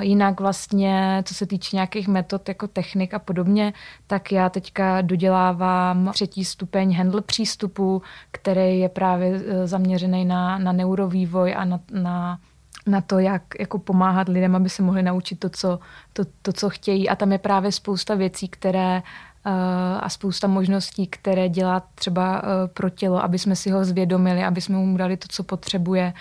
Jinak 0.00 0.40
vlastně, 0.40 1.22
co 1.26 1.34
se 1.34 1.46
týče 1.46 1.76
nějakých 1.76 2.08
metod 2.08 2.48
jako 2.48 2.66
technik 2.68 3.14
a 3.14 3.18
podobně, 3.18 3.72
tak 4.06 4.32
já 4.32 4.48
teďka 4.48 5.00
dodělávám 5.00 6.10
třetí 6.12 6.44
stupeň 6.44 6.96
handle 6.96 7.20
přístupu, 7.20 8.02
který 8.30 8.78
je 8.78 8.88
právě 8.88 9.42
e, 9.46 9.66
zaměřený 9.66 10.24
na, 10.24 10.58
na 10.58 10.72
neurovývoj 10.72 11.54
a 11.56 11.64
na, 11.64 11.80
na 11.92 12.38
na 12.86 13.00
to, 13.00 13.18
jak 13.18 13.42
jako 13.60 13.78
pomáhat 13.78 14.28
lidem, 14.28 14.56
aby 14.56 14.68
se 14.68 14.82
mohli 14.82 15.02
naučit 15.02 15.38
to 15.40 15.50
co, 15.50 15.78
to, 16.12 16.22
to, 16.42 16.52
co 16.52 16.70
chtějí. 16.70 17.08
A 17.08 17.16
tam 17.16 17.32
je 17.32 17.38
právě 17.38 17.72
spousta 17.72 18.14
věcí, 18.14 18.48
které 18.48 19.02
uh, 19.46 19.52
a 20.00 20.08
spousta 20.08 20.46
možností, 20.46 21.06
které 21.06 21.48
dělá 21.48 21.82
třeba 21.94 22.42
uh, 22.42 22.48
pro 22.74 22.90
tělo, 22.90 23.24
aby 23.24 23.38
jsme 23.38 23.56
si 23.56 23.70
ho 23.70 23.84
zvědomili, 23.84 24.44
aby 24.44 24.60
jsme 24.60 24.76
mu 24.76 24.96
dali 24.96 25.16
to, 25.16 25.26
co 25.30 25.42
potřebuje. 25.42 26.12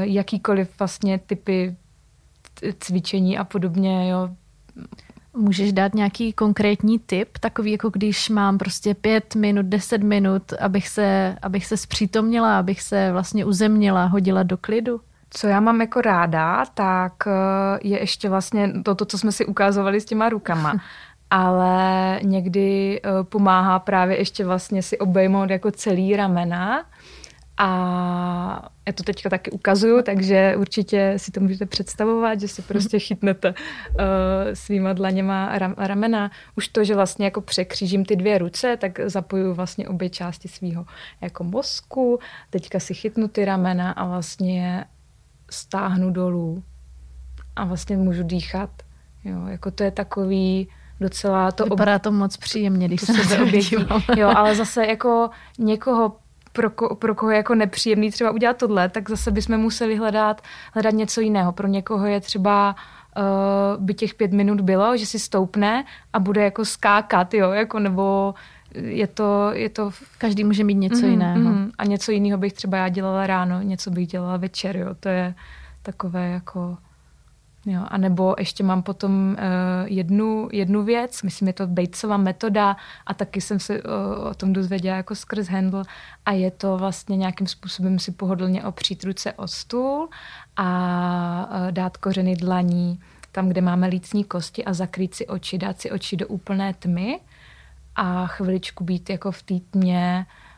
Jakýkoliv 0.00 0.78
vlastně 0.78 1.18
typy 1.18 1.76
cvičení 2.78 3.38
a 3.38 3.44
podobně, 3.44 4.10
jo. 4.10 4.28
Můžeš 5.36 5.72
dát 5.72 5.94
nějaký 5.94 6.32
konkrétní 6.32 6.98
tip, 6.98 7.38
takový 7.38 7.72
jako 7.72 7.90
když 7.90 8.28
mám 8.28 8.58
prostě 8.58 8.94
pět 8.94 9.34
minut, 9.34 9.66
deset 9.66 10.02
minut, 10.02 10.52
abych 10.60 10.88
se, 10.88 11.36
abych 11.42 11.66
se 11.66 11.76
zpřítomnila, 11.76 12.58
abych 12.58 12.82
se 12.82 13.12
vlastně 13.12 13.44
uzemnila, 13.44 14.04
hodila 14.04 14.42
do 14.42 14.56
klidu? 14.56 15.00
Co 15.30 15.46
já 15.46 15.60
mám 15.60 15.80
jako 15.80 16.00
ráda, 16.00 16.64
tak 16.74 17.12
eh, 17.26 17.78
je 17.82 18.00
ještě 18.00 18.28
vlastně 18.28 18.72
to, 18.82 18.94
to 18.94 19.04
co 19.04 19.18
jsme 19.18 19.32
si 19.32 19.46
ukázovali 19.46 20.00
s 20.00 20.04
těma 20.04 20.28
rukama. 20.28 20.74
Ale 21.30 22.20
někdy 22.22 23.00
eh, 23.04 23.24
pomáhá 23.24 23.78
právě 23.78 24.18
ještě 24.18 24.44
vlastně 24.44 24.82
si 24.82 24.98
obejmout 24.98 25.50
jako 25.50 25.70
celý 25.70 26.16
ramena 26.16 26.84
a 27.58 28.68
já 28.90 28.94
to 28.94 29.02
teďka 29.02 29.30
taky 29.30 29.50
ukazuju, 29.50 30.02
takže 30.02 30.54
určitě 30.58 31.14
si 31.16 31.30
to 31.30 31.40
můžete 31.40 31.66
představovat, 31.66 32.40
že 32.40 32.48
si 32.48 32.62
prostě 32.62 32.98
chytnete 32.98 33.48
uh, 33.48 33.54
svýma 34.54 34.92
dlaněma 34.92 35.58
ram, 35.58 35.74
ramena. 35.78 36.30
Už 36.56 36.68
to, 36.68 36.84
že 36.84 36.94
vlastně 36.94 37.24
jako 37.24 37.40
překřížím 37.40 38.04
ty 38.04 38.16
dvě 38.16 38.38
ruce, 38.38 38.76
tak 38.76 39.00
zapojuju 39.04 39.54
vlastně 39.54 39.88
obě 39.88 40.10
části 40.10 40.48
svého 40.48 40.86
jako 41.20 41.44
mozku. 41.44 42.18
Teďka 42.50 42.80
si 42.80 42.94
chytnu 42.94 43.28
ty 43.28 43.44
ramena 43.44 43.92
a 43.92 44.06
vlastně 44.06 44.84
stáhnu 45.50 46.10
dolů 46.10 46.62
a 47.56 47.64
vlastně 47.64 47.96
můžu 47.96 48.22
dýchat. 48.22 48.70
Jo, 49.24 49.46
jako 49.46 49.70
to 49.70 49.84
je 49.84 49.90
takový 49.90 50.68
docela 51.00 51.52
to... 51.52 51.64
Vypadá 51.64 51.98
to 51.98 52.12
moc 52.12 52.36
příjemně, 52.36 52.88
když 52.88 53.00
se 53.00 53.12
na 53.12 53.24
to 53.24 53.46
Jo, 54.16 54.28
ale 54.28 54.54
zase 54.54 54.86
jako 54.86 55.30
někoho 55.58 56.16
pro, 56.52 56.70
ko, 56.70 56.94
pro 56.94 57.14
koho 57.14 57.30
je 57.30 57.36
jako 57.36 57.54
nepříjemný 57.54 58.10
třeba 58.10 58.30
udělat 58.30 58.56
tohle, 58.56 58.88
tak 58.88 59.10
zase 59.10 59.30
bychom 59.30 59.58
museli 59.58 59.96
hledat, 59.96 60.42
hledat 60.72 60.94
něco 60.94 61.20
jiného. 61.20 61.52
Pro 61.52 61.66
někoho 61.68 62.06
je 62.06 62.20
třeba 62.20 62.76
uh, 63.16 63.84
by 63.84 63.94
těch 63.94 64.14
pět 64.14 64.32
minut 64.32 64.60
bylo, 64.60 64.96
že 64.96 65.06
si 65.06 65.18
stoupne 65.18 65.84
a 66.12 66.18
bude 66.18 66.44
jako 66.44 66.64
skákat, 66.64 67.34
jo, 67.34 67.50
jako 67.50 67.78
nebo 67.78 68.34
je 68.74 69.06
to, 69.06 69.50
je 69.52 69.68
to... 69.68 69.90
Každý 70.18 70.44
může 70.44 70.64
mít 70.64 70.74
něco 70.74 71.02
mm, 71.06 71.10
jiného. 71.10 71.50
Mm, 71.50 71.70
a 71.78 71.84
něco 71.84 72.12
jiného 72.12 72.38
bych 72.38 72.52
třeba 72.52 72.76
já 72.76 72.88
dělala 72.88 73.26
ráno, 73.26 73.62
něco 73.62 73.90
bych 73.90 74.06
dělala 74.06 74.36
večer, 74.36 74.76
jo. 74.76 74.94
To 75.00 75.08
je 75.08 75.34
takové 75.82 76.28
jako 76.28 76.76
Jo, 77.66 77.82
a 77.88 77.98
nebo 77.98 78.34
ještě 78.38 78.64
mám 78.64 78.82
potom 78.82 79.30
uh, 79.30 79.36
jednu, 79.84 80.48
jednu 80.52 80.84
věc, 80.84 81.22
myslím, 81.22 81.48
je 81.48 81.54
to 81.54 81.66
Batesova 81.66 82.16
metoda 82.16 82.76
a 83.06 83.14
taky 83.14 83.40
jsem 83.40 83.60
se 83.60 83.82
uh, 83.82 83.90
o 84.30 84.34
tom 84.34 84.52
dozvěděla 84.52 84.96
jako 84.96 85.14
skrz 85.14 85.48
handle 85.48 85.84
a 86.26 86.32
je 86.32 86.50
to 86.50 86.78
vlastně 86.78 87.16
nějakým 87.16 87.46
způsobem 87.46 87.98
si 87.98 88.12
pohodlně 88.12 88.64
opřít 88.64 89.04
ruce 89.04 89.32
o 89.32 89.48
stůl 89.48 90.08
a 90.56 91.48
uh, 91.50 91.72
dát 91.72 91.96
kořeny 91.96 92.36
dlaní 92.36 93.00
tam, 93.32 93.48
kde 93.48 93.60
máme 93.60 93.86
lícní 93.86 94.24
kosti 94.24 94.64
a 94.64 94.72
zakrýt 94.72 95.14
si 95.14 95.26
oči, 95.26 95.58
dát 95.58 95.80
si 95.80 95.90
oči 95.90 96.16
do 96.16 96.26
úplné 96.26 96.74
tmy 96.74 97.20
a 97.96 98.26
chviličku 98.26 98.84
být 98.84 99.10
jako 99.10 99.32
v 99.32 99.42
té 99.42 99.54
tmě, 99.70 100.26
Uh, 100.28 100.49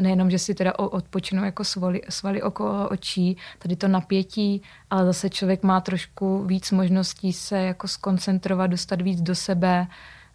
nejenom, 0.00 0.30
že 0.30 0.38
si 0.38 0.54
teda 0.54 0.78
odpočinu 0.78 1.44
jako 1.44 1.64
svaly, 1.64 2.00
svaly 2.08 2.42
okolo 2.42 2.88
očí, 2.88 3.36
tady 3.58 3.76
to 3.76 3.88
napětí, 3.88 4.62
ale 4.90 5.06
zase 5.06 5.30
člověk 5.30 5.62
má 5.62 5.80
trošku 5.80 6.44
víc 6.44 6.70
možností 6.70 7.32
se 7.32 7.58
jako 7.58 7.88
skoncentrovat, 7.88 8.70
dostat 8.70 9.02
víc 9.02 9.22
do 9.22 9.34
sebe 9.34 9.86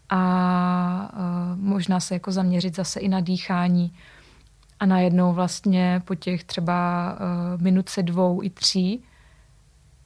a 0.10 1.12
uh, 1.14 1.60
možná 1.60 2.00
se 2.00 2.14
jako 2.14 2.32
zaměřit 2.32 2.76
zase 2.76 3.00
i 3.00 3.08
na 3.08 3.20
dýchání. 3.20 3.94
A 4.80 4.86
najednou 4.86 5.34
vlastně 5.34 6.02
po 6.06 6.16
těch 6.16 6.44
třeba 6.44 7.12
uh, 7.14 7.62
minutce 7.62 8.04
dvou 8.04 8.44
i 8.44 8.50
tří 8.50 9.04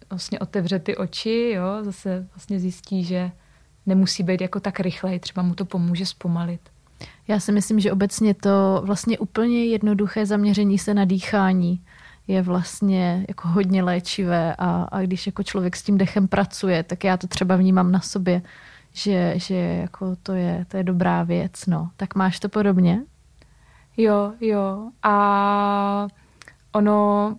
vlastně 0.09 0.39
otevře 0.39 0.79
ty 0.79 0.97
oči, 0.97 1.51
jo, 1.55 1.83
zase 1.83 2.27
vlastně 2.35 2.59
zjistí, 2.59 3.03
že 3.03 3.31
nemusí 3.85 4.23
být 4.23 4.41
jako 4.41 4.59
tak 4.59 4.79
rychlej, 4.79 5.19
třeba 5.19 5.41
mu 5.43 5.55
to 5.55 5.65
pomůže 5.65 6.05
zpomalit. 6.05 6.73
Já 7.27 7.39
si 7.39 7.51
myslím, 7.51 7.79
že 7.79 7.91
obecně 7.91 8.33
to 8.33 8.81
vlastně 8.86 9.19
úplně 9.19 9.65
jednoduché 9.65 10.25
zaměření 10.25 10.77
se 10.77 10.93
na 10.93 11.05
dýchání 11.05 11.81
je 12.27 12.41
vlastně 12.41 13.25
jako 13.27 13.48
hodně 13.48 13.83
léčivé 13.83 14.55
a, 14.57 14.88
a 14.91 15.01
když 15.01 15.25
jako 15.25 15.43
člověk 15.43 15.75
s 15.75 15.83
tím 15.83 15.98
dechem 15.98 16.27
pracuje, 16.27 16.83
tak 16.83 17.03
já 17.03 17.17
to 17.17 17.27
třeba 17.27 17.55
vnímám 17.55 17.91
na 17.91 18.00
sobě, 18.00 18.41
že, 18.93 19.33
že 19.36 19.55
jako 19.55 20.15
to, 20.24 20.33
je, 20.33 20.65
to 20.67 20.77
je 20.77 20.83
dobrá 20.83 21.24
věc. 21.24 21.65
No. 21.65 21.89
Tak 21.98 22.15
máš 22.15 22.39
to 22.39 22.50
podobně? 22.50 23.01
Jo, 23.98 24.33
jo. 24.41 24.91
A 25.03 26.07
ono 26.72 27.36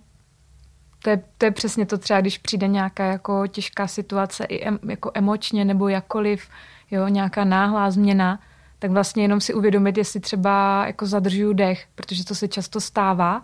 to 1.03 1.11
je, 1.11 1.23
to 1.39 1.45
je 1.45 1.51
přesně 1.51 1.87
to 1.87 1.99
třeba, 1.99 2.21
když 2.21 2.39
přijde 2.39 2.69
nějaká 2.69 3.05
jako 3.05 3.47
těžká 3.47 3.87
situace 3.87 4.45
i 4.45 4.65
em, 4.65 4.79
jako 4.89 5.11
emočně 5.15 5.65
nebo 5.65 5.89
jakkoliv, 5.89 6.49
jo, 6.91 7.09
nějaká 7.09 7.45
náhlá 7.45 7.91
změna, 7.91 8.39
tak 8.79 8.91
vlastně 8.91 9.25
jenom 9.25 9.41
si 9.41 9.55
uvědomit, 9.55 9.99
jestli 9.99 10.21
třeba 10.21 10.87
jako 10.87 11.07
zadržuju 11.07 11.53
dech, 11.53 11.87
protože 11.95 12.25
to 12.25 12.35
se 12.35 12.49
často 12.49 12.81
stává 12.81 13.43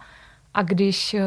a 0.54 0.62
když 0.62 1.14
uh, 1.14 1.20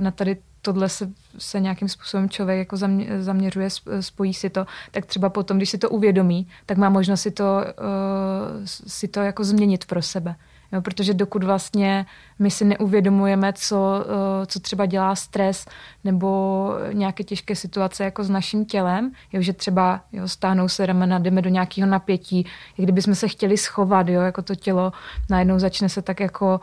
na 0.00 0.10
tady 0.10 0.36
tohle 0.62 0.88
se, 0.88 1.10
se 1.38 1.60
nějakým 1.60 1.88
způsobem 1.88 2.28
člověk 2.28 2.58
jako 2.58 2.76
zamě, 2.76 3.22
zaměřuje, 3.22 3.68
spojí 4.00 4.34
si 4.34 4.50
to, 4.50 4.66
tak 4.90 5.06
třeba 5.06 5.28
potom, 5.28 5.56
když 5.56 5.70
si 5.70 5.78
to 5.78 5.90
uvědomí, 5.90 6.48
tak 6.66 6.78
má 6.78 6.88
možnost 6.88 7.20
si 7.20 7.30
to, 7.30 7.44
uh, 7.44 8.64
si 8.64 9.08
to 9.08 9.20
jako 9.20 9.44
změnit 9.44 9.84
pro 9.84 10.02
sebe. 10.02 10.34
Jo, 10.72 10.80
protože 10.82 11.14
dokud 11.14 11.44
vlastně 11.44 12.06
my 12.38 12.50
si 12.50 12.64
neuvědomujeme, 12.64 13.52
co, 13.52 13.76
uh, 13.76 14.46
co 14.46 14.60
třeba 14.60 14.86
dělá 14.86 15.14
stres 15.14 15.66
nebo 16.04 16.72
nějaké 16.92 17.24
těžké 17.24 17.56
situace 17.56 18.04
jako 18.04 18.24
s 18.24 18.30
naším 18.30 18.64
tělem, 18.64 19.12
jo, 19.32 19.42
že 19.42 19.52
třeba 19.52 20.00
jo, 20.12 20.28
stáhnou 20.28 20.68
se 20.68 20.86
ramena, 20.86 21.18
jdeme 21.18 21.42
do 21.42 21.50
nějakého 21.50 21.88
napětí, 21.88 22.46
jak 22.78 22.84
kdyby 22.84 23.02
jsme 23.02 23.14
se 23.14 23.28
chtěli 23.28 23.56
schovat, 23.56 24.08
jo, 24.08 24.20
jako 24.20 24.42
to 24.42 24.54
tělo 24.54 24.92
najednou 25.30 25.58
začne 25.58 25.88
se 25.88 26.02
tak 26.02 26.20
jako 26.20 26.60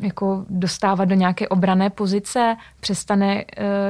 jako 0.00 0.44
dostávat 0.48 1.04
do 1.04 1.14
nějaké 1.14 1.48
obrané 1.48 1.90
pozice, 1.90 2.56
přestane 2.80 3.44
uh, 3.44 3.44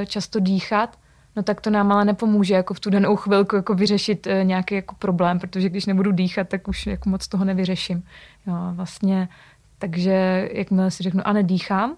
často 0.04 0.40
dýchat, 0.40 0.98
no 1.36 1.42
tak 1.42 1.60
to 1.60 1.70
nám 1.70 1.92
ale 1.92 2.04
nepomůže 2.04 2.54
jako 2.54 2.74
v 2.74 2.80
tu 2.80 2.90
danou 2.90 3.16
chvilku 3.16 3.56
jako 3.56 3.74
vyřešit 3.74 4.26
uh, 4.26 4.32
nějaký 4.44 4.74
jako 4.74 4.94
problém, 4.94 5.38
protože 5.38 5.68
když 5.68 5.86
nebudu 5.86 6.12
dýchat, 6.12 6.48
tak 6.48 6.68
už 6.68 6.86
jako 6.86 7.10
moc 7.10 7.28
toho 7.28 7.44
nevyřeším. 7.44 8.02
Jo, 8.46 8.54
vlastně, 8.72 9.28
takže 9.78 10.48
jakmile 10.52 10.90
si 10.90 11.02
řeknu, 11.02 11.22
a 11.24 11.32
nedýchám, 11.32 11.96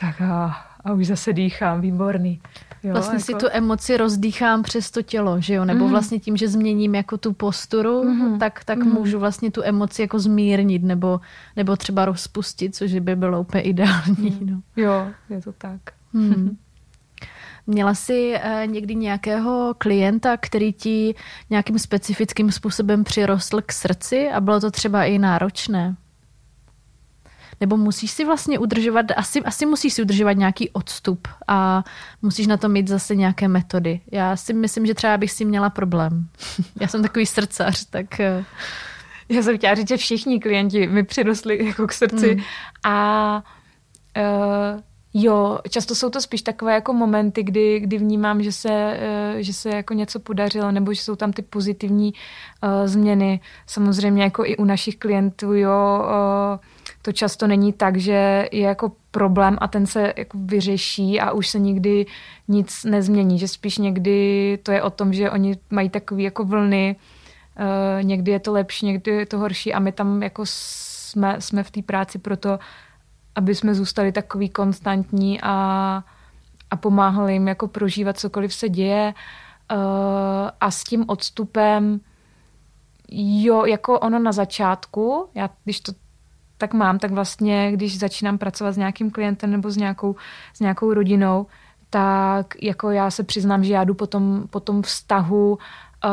tak 0.00 0.20
a, 0.20 0.56
a 0.84 0.92
už 0.92 1.06
zase 1.06 1.32
dýchám, 1.32 1.80
výborný. 1.80 2.40
Jo, 2.82 2.92
vlastně 2.92 3.14
jako... 3.16 3.24
si 3.24 3.34
tu 3.34 3.46
emoci 3.50 3.96
rozdýchám 3.96 4.62
přes 4.62 4.90
to 4.90 5.02
tělo, 5.02 5.40
že 5.40 5.54
jo? 5.54 5.64
Nebo 5.64 5.84
mm. 5.84 5.90
vlastně 5.90 6.18
tím, 6.18 6.36
že 6.36 6.48
změním 6.48 6.94
jako 6.94 7.18
tu 7.18 7.32
posturu, 7.32 8.04
mm. 8.04 8.38
tak, 8.38 8.64
tak 8.64 8.78
mm. 8.78 8.92
můžu 8.92 9.18
vlastně 9.18 9.50
tu 9.50 9.62
emoci 9.62 10.02
jako 10.02 10.18
zmírnit 10.18 10.82
nebo, 10.82 11.20
nebo 11.56 11.76
třeba 11.76 12.04
rozpustit, 12.04 12.74
což 12.74 12.94
by 12.94 13.16
bylo 13.16 13.40
úplně 13.40 13.62
ideální. 13.62 14.38
Mm. 14.40 14.50
No. 14.50 14.60
Jo, 14.76 15.06
je 15.30 15.40
to 15.40 15.52
tak. 15.52 15.80
Mm. 16.12 16.56
Měla 17.66 17.94
jsi 17.94 18.34
uh, 18.34 18.72
někdy 18.72 18.94
nějakého 18.94 19.74
klienta, 19.78 20.36
který 20.36 20.72
ti 20.72 21.14
nějakým 21.50 21.78
specifickým 21.78 22.52
způsobem 22.52 23.04
přirostl 23.04 23.62
k 23.62 23.72
srdci 23.72 24.30
a 24.30 24.40
bylo 24.40 24.60
to 24.60 24.70
třeba 24.70 25.04
i 25.04 25.18
náročné? 25.18 25.96
nebo 27.60 27.76
musíš 27.76 28.10
si 28.10 28.24
vlastně 28.24 28.58
udržovat, 28.58 29.06
asi, 29.16 29.40
asi 29.42 29.66
musíš 29.66 29.92
si 29.92 30.02
udržovat 30.02 30.32
nějaký 30.32 30.70
odstup 30.70 31.28
a 31.48 31.84
musíš 32.22 32.46
na 32.46 32.56
to 32.56 32.68
mít 32.68 32.88
zase 32.88 33.14
nějaké 33.14 33.48
metody. 33.48 34.00
Já 34.12 34.36
si 34.36 34.52
myslím, 34.52 34.86
že 34.86 34.94
třeba 34.94 35.16
bych 35.16 35.30
si 35.30 35.44
měla 35.44 35.70
problém. 35.70 36.28
Já 36.80 36.88
jsem 36.88 37.02
takový 37.02 37.26
srdcař, 37.26 37.84
tak... 37.84 38.20
Eh, 38.20 38.44
Já 39.28 39.42
jsem 39.42 39.58
chtěla 39.58 39.74
říct, 39.74 39.88
že 39.88 39.96
všichni 39.96 40.40
klienti 40.40 40.86
mi 40.86 41.02
přirostli 41.02 41.66
jako 41.66 41.86
k 41.86 41.92
srdci 41.92 42.34
hmm. 42.34 42.42
a 42.84 43.42
uh, 44.16 44.80
Jo, 45.18 45.58
často 45.68 45.94
jsou 45.94 46.10
to 46.10 46.20
spíš 46.20 46.42
takové 46.42 46.74
jako 46.74 46.92
momenty, 46.92 47.42
kdy, 47.42 47.80
kdy 47.80 47.98
vnímám, 47.98 48.42
že 48.42 48.52
se, 48.52 48.98
uh, 49.34 49.38
že 49.38 49.52
se 49.52 49.68
jako 49.68 49.94
něco 49.94 50.20
podařilo, 50.20 50.72
nebo 50.72 50.92
že 50.92 51.00
jsou 51.00 51.16
tam 51.16 51.32
ty 51.32 51.42
pozitivní 51.42 52.12
uh, 52.12 52.86
změny. 52.86 53.40
Samozřejmě 53.66 54.22
jako 54.22 54.44
i 54.44 54.56
u 54.56 54.64
našich 54.64 54.96
klientů, 54.96 55.54
jo, 55.54 55.98
uh, 55.98 56.58
to 57.02 57.12
často 57.12 57.46
není 57.46 57.72
tak, 57.72 57.96
že 57.96 58.48
je 58.52 58.60
jako 58.60 58.92
problém 59.10 59.58
a 59.60 59.68
ten 59.68 59.86
se 59.86 60.12
jako 60.16 60.38
vyřeší 60.38 61.20
a 61.20 61.32
už 61.32 61.48
se 61.48 61.58
nikdy 61.58 62.06
nic 62.48 62.84
nezmění, 62.84 63.38
že 63.38 63.48
spíš 63.48 63.78
někdy 63.78 64.58
to 64.62 64.72
je 64.72 64.82
o 64.82 64.90
tom, 64.90 65.12
že 65.12 65.30
oni 65.30 65.58
mají 65.70 65.90
takové 65.90 66.22
jako 66.22 66.44
vlny, 66.44 66.96
někdy 68.02 68.32
je 68.32 68.40
to 68.40 68.52
lepší, 68.52 68.86
někdy 68.86 69.10
je 69.10 69.26
to 69.26 69.38
horší 69.38 69.74
a 69.74 69.78
my 69.78 69.92
tam 69.92 70.22
jako 70.22 70.42
jsme, 70.46 71.36
jsme 71.38 71.62
v 71.62 71.70
té 71.70 71.82
práci 71.82 72.18
proto, 72.18 72.58
aby 73.36 73.54
jsme 73.54 73.74
zůstali 73.74 74.12
takový 74.12 74.48
konstantní 74.48 75.40
a, 75.42 75.54
a 76.70 76.76
pomáhali 76.76 77.32
jim 77.32 77.48
jako 77.48 77.68
prožívat 77.68 78.18
cokoliv 78.18 78.54
se 78.54 78.68
děje. 78.68 79.14
Uh, 79.72 79.78
a 80.60 80.70
s 80.70 80.84
tím 80.84 81.04
odstupem 81.08 82.00
Jo, 83.08 83.64
jako 83.64 83.98
ono 83.98 84.18
na 84.18 84.32
začátku, 84.32 85.28
já 85.34 85.50
když 85.64 85.80
to 85.80 85.92
tak 86.58 86.74
mám, 86.74 86.98
tak 86.98 87.10
vlastně, 87.10 87.72
když 87.72 87.98
začínám 87.98 88.38
pracovat 88.38 88.72
s 88.72 88.76
nějakým 88.76 89.10
klientem 89.10 89.50
nebo 89.50 89.70
s 89.70 89.76
nějakou, 89.76 90.16
s 90.54 90.60
nějakou 90.60 90.92
rodinou, 90.92 91.46
tak 91.90 92.54
jako 92.62 92.90
já 92.90 93.10
se 93.10 93.22
přiznám, 93.22 93.64
že 93.64 93.72
já 93.72 93.84
jdu 93.84 93.94
po 93.94 94.06
tom, 94.06 94.44
po 94.50 94.60
tom 94.60 94.82
vztahu 94.82 95.50
uh, 95.50 96.10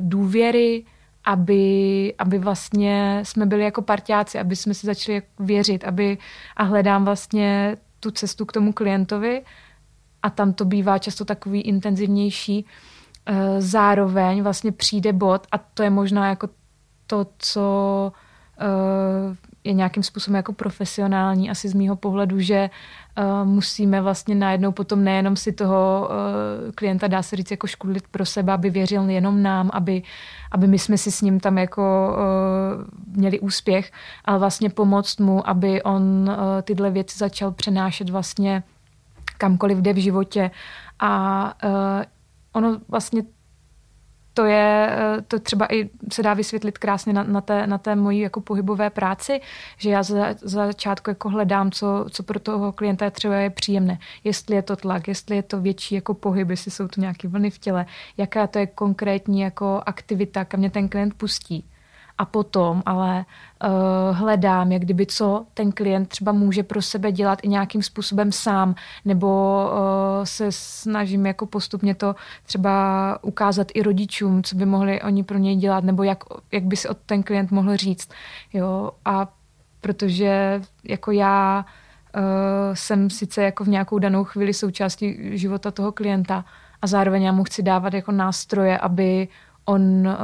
důvěry, 0.00 0.84
aby, 1.26 2.14
aby 2.18 2.38
vlastně 2.38 3.20
jsme 3.22 3.46
byli 3.46 3.64
jako 3.64 3.82
partiáci, 3.82 4.38
aby 4.38 4.56
jsme 4.56 4.74
si 4.74 4.86
začali 4.86 5.22
věřit, 5.40 5.84
aby 5.84 6.18
a 6.56 6.62
hledám 6.62 7.04
vlastně 7.04 7.76
tu 8.00 8.10
cestu 8.10 8.44
k 8.46 8.52
tomu 8.52 8.72
klientovi 8.72 9.42
a 10.22 10.30
tam 10.30 10.52
to 10.52 10.64
bývá 10.64 10.98
často 10.98 11.24
takový 11.24 11.60
intenzivnější. 11.60 12.64
Uh, 13.30 13.36
zároveň 13.58 14.42
vlastně 14.42 14.72
přijde 14.72 15.12
bod 15.12 15.46
a 15.52 15.58
to 15.58 15.82
je 15.82 15.90
možná 15.90 16.28
jako 16.28 16.48
to, 17.06 17.26
co 17.38 18.12
uh, 18.60 19.36
je 19.66 19.72
nějakým 19.72 20.02
způsobem 20.02 20.36
jako 20.36 20.52
profesionální, 20.52 21.50
asi 21.50 21.68
z 21.68 21.74
mýho 21.74 21.96
pohledu, 21.96 22.40
že 22.40 22.70
uh, 23.18 23.48
musíme 23.48 24.00
vlastně 24.00 24.34
najednou 24.34 24.72
potom 24.72 25.04
nejenom 25.04 25.36
si 25.36 25.52
toho 25.52 26.08
uh, 26.08 26.72
klienta, 26.74 27.08
dá 27.08 27.22
se 27.22 27.36
říct, 27.36 27.50
jako 27.50 27.66
škodlit 27.66 28.04
pro 28.08 28.26
sebe, 28.26 28.52
aby 28.52 28.70
věřil 28.70 29.10
jenom 29.10 29.42
nám, 29.42 29.70
aby, 29.72 30.02
aby 30.52 30.66
my 30.66 30.78
jsme 30.78 30.98
si 30.98 31.10
s 31.12 31.20
ním 31.20 31.40
tam 31.40 31.58
jako 31.58 32.16
uh, 32.16 33.16
měli 33.16 33.40
úspěch, 33.40 33.92
ale 34.24 34.38
vlastně 34.38 34.70
pomoct 34.70 35.20
mu, 35.20 35.48
aby 35.48 35.82
on 35.82 36.30
tyhle 36.62 36.90
věci 36.90 37.18
začal 37.18 37.52
přenášet 37.52 38.10
vlastně 38.10 38.62
kamkoliv 39.38 39.78
jde 39.78 39.92
v 39.92 40.02
životě. 40.02 40.50
A 41.00 41.54
ono 42.52 42.78
vlastně 42.88 43.22
to 44.36 44.44
je, 44.44 44.88
eh, 44.90 45.22
to 45.28 45.38
třeba 45.38 45.66
i 45.74 45.90
se 46.12 46.22
dá 46.22 46.34
vysvětlit 46.34 46.78
krásně 46.78 47.12
na, 47.12 47.22
na, 47.22 47.40
té, 47.40 47.66
na 47.66 47.78
té 47.78 47.96
mojí 47.96 48.18
jako 48.18 48.40
pohybové 48.40 48.90
práci, 48.90 49.40
že 49.78 49.90
já 49.90 50.02
za, 50.02 50.34
za 50.42 50.66
začátku 50.66 51.10
jako 51.10 51.28
hledám, 51.28 51.70
co, 51.70 52.06
co 52.10 52.22
pro 52.22 52.40
toho 52.40 52.72
klienta 52.72 53.10
třeba 53.10 53.34
je 53.34 53.50
příjemné. 53.50 53.98
Jestli 54.24 54.56
je 54.56 54.62
to 54.62 54.76
tlak, 54.76 55.08
jestli 55.08 55.36
je 55.36 55.42
to 55.42 55.60
větší 55.60 55.94
jako 55.94 56.14
pohyb, 56.14 56.50
jestli 56.50 56.70
jsou 56.70 56.88
to 56.88 57.00
nějaké 57.00 57.28
vlny 57.28 57.50
v 57.50 57.58
těle, 57.58 57.86
jaká 58.16 58.46
to 58.46 58.58
je 58.58 58.66
konkrétní 58.66 59.40
jako 59.40 59.82
aktivita, 59.86 60.44
kam 60.44 60.60
mě 60.60 60.70
ten 60.70 60.88
klient 60.88 61.14
pustí 61.14 61.64
a 62.18 62.24
potom 62.24 62.82
ale 62.86 63.24
uh, 63.64 64.16
hledám, 64.16 64.72
jak 64.72 64.82
kdyby 64.82 65.06
co 65.06 65.46
ten 65.54 65.72
klient 65.72 66.08
třeba 66.08 66.32
může 66.32 66.62
pro 66.62 66.82
sebe 66.82 67.12
dělat 67.12 67.38
i 67.42 67.48
nějakým 67.48 67.82
způsobem 67.82 68.32
sám, 68.32 68.74
nebo 69.04 69.60
uh, 69.72 70.24
se 70.24 70.46
snažím 70.50 71.26
jako 71.26 71.46
postupně 71.46 71.94
to 71.94 72.14
třeba 72.42 73.18
ukázat 73.22 73.68
i 73.74 73.82
rodičům, 73.82 74.42
co 74.42 74.56
by 74.56 74.66
mohli 74.66 75.02
oni 75.02 75.24
pro 75.24 75.38
něj 75.38 75.56
dělat, 75.56 75.84
nebo 75.84 76.02
jak, 76.02 76.24
jak 76.52 76.64
by 76.64 76.76
si 76.76 76.88
od 76.88 76.98
ten 77.06 77.22
klient 77.22 77.50
mohl 77.50 77.76
říct. 77.76 78.08
Jo? 78.52 78.90
A 79.04 79.28
protože 79.80 80.62
jako 80.84 81.10
já 81.10 81.64
uh, 82.16 82.22
jsem 82.74 83.10
sice 83.10 83.42
jako 83.42 83.64
v 83.64 83.68
nějakou 83.68 83.98
danou 83.98 84.24
chvíli 84.24 84.54
součástí 84.54 85.38
života 85.38 85.70
toho 85.70 85.92
klienta 85.92 86.44
a 86.82 86.86
zároveň 86.86 87.22
já 87.22 87.32
mu 87.32 87.44
chci 87.44 87.62
dávat 87.62 87.94
jako 87.94 88.12
nástroje, 88.12 88.78
aby 88.78 89.28
on 89.64 90.06
uh, 90.06 90.14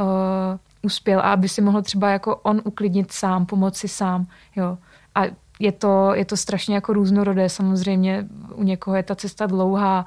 uspěl 0.83 1.21
a 1.21 1.33
aby 1.33 1.49
si 1.49 1.61
mohl 1.61 1.83
třeba 1.83 2.11
jako 2.11 2.37
on 2.37 2.61
uklidnit 2.65 3.13
sám, 3.13 3.47
pomoci 3.47 3.89
sám, 3.89 4.27
jo. 4.57 4.79
A 5.15 5.23
je 5.59 5.73
to, 5.73 6.15
je 6.15 6.25
to 6.25 6.37
strašně 6.37 6.75
jako 6.75 6.93
různorodé, 6.93 7.49
samozřejmě 7.49 8.27
u 8.55 8.63
někoho 8.63 8.97
je 8.97 9.03
ta 9.03 9.15
cesta 9.15 9.47
dlouhá, 9.47 10.07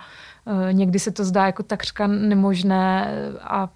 eh, 0.69 0.73
někdy 0.73 0.99
se 0.99 1.11
to 1.11 1.25
zdá 1.25 1.45
jako 1.45 1.63
takřka 1.63 2.07
nemožné 2.07 3.13
a 3.41 3.69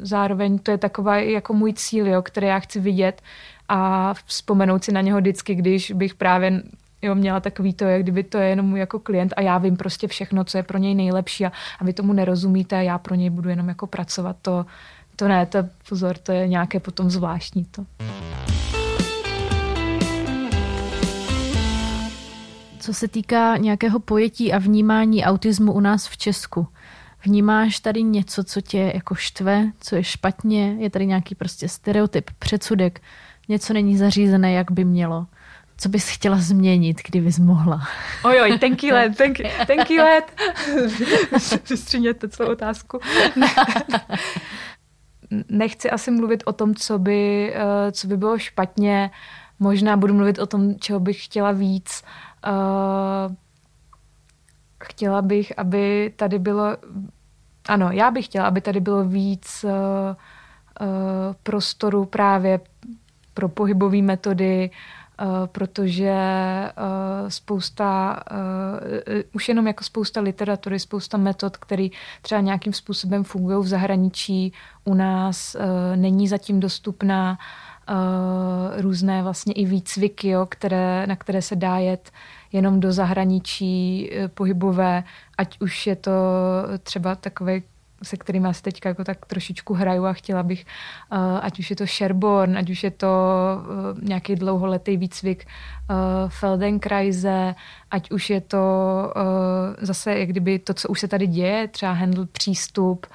zároveň 0.00 0.58
to 0.58 0.70
je 0.70 0.78
taková 0.78 1.16
jako 1.16 1.54
můj 1.54 1.72
cíl, 1.72 2.06
jo, 2.06 2.22
který 2.22 2.46
já 2.46 2.58
chci 2.58 2.80
vidět 2.80 3.22
a 3.68 4.14
vzpomenout 4.26 4.84
si 4.84 4.92
na 4.92 5.00
něho 5.00 5.18
vždycky, 5.18 5.54
když 5.54 5.90
bych 5.90 6.14
právě 6.14 6.62
jo, 7.02 7.14
měla 7.14 7.40
takový 7.40 7.72
to, 7.72 7.84
jak 7.84 8.02
kdyby 8.02 8.22
to 8.22 8.38
je 8.38 8.48
jenom 8.48 8.66
můj 8.66 8.80
jako 8.80 8.98
klient 8.98 9.34
a 9.36 9.40
já 9.40 9.58
vím 9.58 9.76
prostě 9.76 10.08
všechno, 10.08 10.44
co 10.44 10.58
je 10.58 10.62
pro 10.62 10.78
něj 10.78 10.94
nejlepší 10.94 11.46
a, 11.46 11.52
a 11.78 11.84
vy 11.84 11.92
tomu 11.92 12.12
nerozumíte 12.12 12.76
a 12.76 12.80
já 12.80 12.98
pro 12.98 13.14
něj 13.14 13.30
budu 13.30 13.48
jenom 13.48 13.68
jako 13.68 13.86
pracovat, 13.86 14.36
to, 14.42 14.66
to 15.16 15.28
ne, 15.28 15.46
to 15.46 15.58
pozor, 15.88 16.18
to 16.18 16.32
je 16.32 16.48
nějaké 16.48 16.80
potom 16.80 17.10
zvláštní 17.10 17.64
to. 17.64 17.86
Co 22.80 22.94
se 22.94 23.08
týká 23.08 23.56
nějakého 23.56 23.98
pojetí 23.98 24.52
a 24.52 24.58
vnímání 24.58 25.24
autismu 25.24 25.72
u 25.72 25.80
nás 25.80 26.08
v 26.08 26.16
Česku, 26.16 26.68
vnímáš 27.24 27.80
tady 27.80 28.02
něco, 28.02 28.44
co 28.44 28.60
tě 28.60 28.92
jako 28.94 29.14
štve, 29.14 29.70
co 29.80 29.96
je 29.96 30.04
špatně, 30.04 30.76
je 30.78 30.90
tady 30.90 31.06
nějaký 31.06 31.34
prostě 31.34 31.68
stereotyp, 31.68 32.30
předsudek, 32.38 33.00
něco 33.48 33.72
není 33.72 33.96
zařízené, 33.96 34.52
jak 34.52 34.70
by 34.70 34.84
mělo. 34.84 35.26
co 35.78 35.88
bys 35.88 36.08
chtěla 36.08 36.36
změnit, 36.36 37.00
kdybys 37.08 37.38
mohla? 37.38 37.88
Ojoj, 38.24 38.58
tenký 38.58 38.92
let, 38.92 39.16
tenký, 39.16 39.42
tenký 39.66 40.00
let. 40.00 40.24
Vystříněte 41.70 42.28
celou 42.28 42.52
otázku. 42.52 43.00
Nechci 45.48 45.90
asi 45.90 46.10
mluvit 46.10 46.42
o 46.46 46.52
tom, 46.52 46.74
co 46.74 46.98
by, 46.98 47.52
eh, 47.54 47.92
co 47.92 48.06
by 48.06 48.16
bylo 48.16 48.38
špatně. 48.38 49.10
Možná 49.58 49.96
budu 49.96 50.14
mluvit 50.14 50.38
o 50.38 50.46
tom, 50.46 50.74
čeho 50.78 51.00
bych 51.00 51.24
chtěla 51.24 51.52
víc. 51.52 52.02
Eh, 52.46 53.34
chtěla 54.84 55.22
bych, 55.22 55.58
aby 55.58 56.12
tady 56.16 56.38
bylo... 56.38 56.76
Ano, 57.68 57.90
já 57.92 58.10
bych 58.10 58.24
chtěla, 58.24 58.46
aby 58.46 58.60
tady 58.60 58.80
bylo 58.80 59.04
víc 59.04 59.64
uh, 59.64 59.72
prostoru 61.42 62.04
právě 62.04 62.60
pro 63.34 63.48
pohybové 63.48 64.02
metody, 64.02 64.70
protože 65.46 66.14
uh, 66.78 67.28
spousta, 67.28 68.20
uh, 68.30 69.22
už 69.32 69.48
jenom 69.48 69.66
jako 69.66 69.84
spousta 69.84 70.20
literatury, 70.20 70.78
spousta 70.78 71.18
metod, 71.18 71.56
které 71.56 71.88
třeba 72.22 72.40
nějakým 72.40 72.72
způsobem 72.72 73.24
fungují 73.24 73.64
v 73.64 73.68
zahraničí, 73.68 74.52
u 74.84 74.94
nás 74.94 75.56
není 75.96 76.28
zatím 76.28 76.60
dostupná. 76.60 77.38
Různé 78.76 79.22
vlastně 79.22 79.52
i 79.52 79.64
výcviky, 79.64 80.28
jo, 80.28 80.46
které, 80.46 81.06
na 81.06 81.16
které 81.16 81.42
se 81.42 81.56
dá 81.56 81.78
jet 81.78 82.10
jenom 82.52 82.80
do 82.80 82.92
zahraničí 82.92 84.10
pohybové, 84.34 85.04
ať 85.38 85.60
už 85.60 85.86
je 85.86 85.96
to 85.96 86.12
třeba 86.82 87.14
takové 87.14 87.60
se 88.02 88.16
kterými 88.16 88.48
asi 88.48 88.62
teďka 88.62 88.88
jako 88.88 89.04
tak 89.04 89.26
trošičku 89.26 89.74
hraju 89.74 90.04
a 90.04 90.12
chtěla 90.12 90.42
bych, 90.42 90.66
uh, 91.12 91.18
ať 91.42 91.58
už 91.58 91.70
je 91.70 91.76
to 91.76 91.86
Sherborn, 91.86 92.58
ať 92.58 92.70
už 92.70 92.84
je 92.84 92.90
to 92.90 93.08
uh, 93.08 94.02
nějaký 94.02 94.34
dlouholetý 94.34 94.96
výcvik 94.96 95.46
uh, 95.46 95.96
Feldenkreise, 96.28 97.54
ať 97.90 98.10
už 98.10 98.30
je 98.30 98.40
to 98.40 98.66
zase 99.80 100.18
jak 100.18 100.28
kdyby 100.28 100.58
to, 100.58 100.74
co 100.74 100.88
už 100.88 101.00
se 101.00 101.08
tady 101.08 101.26
děje, 101.26 101.68
třeba 101.68 101.92
handle 101.92 102.26
přístup, 102.26 103.06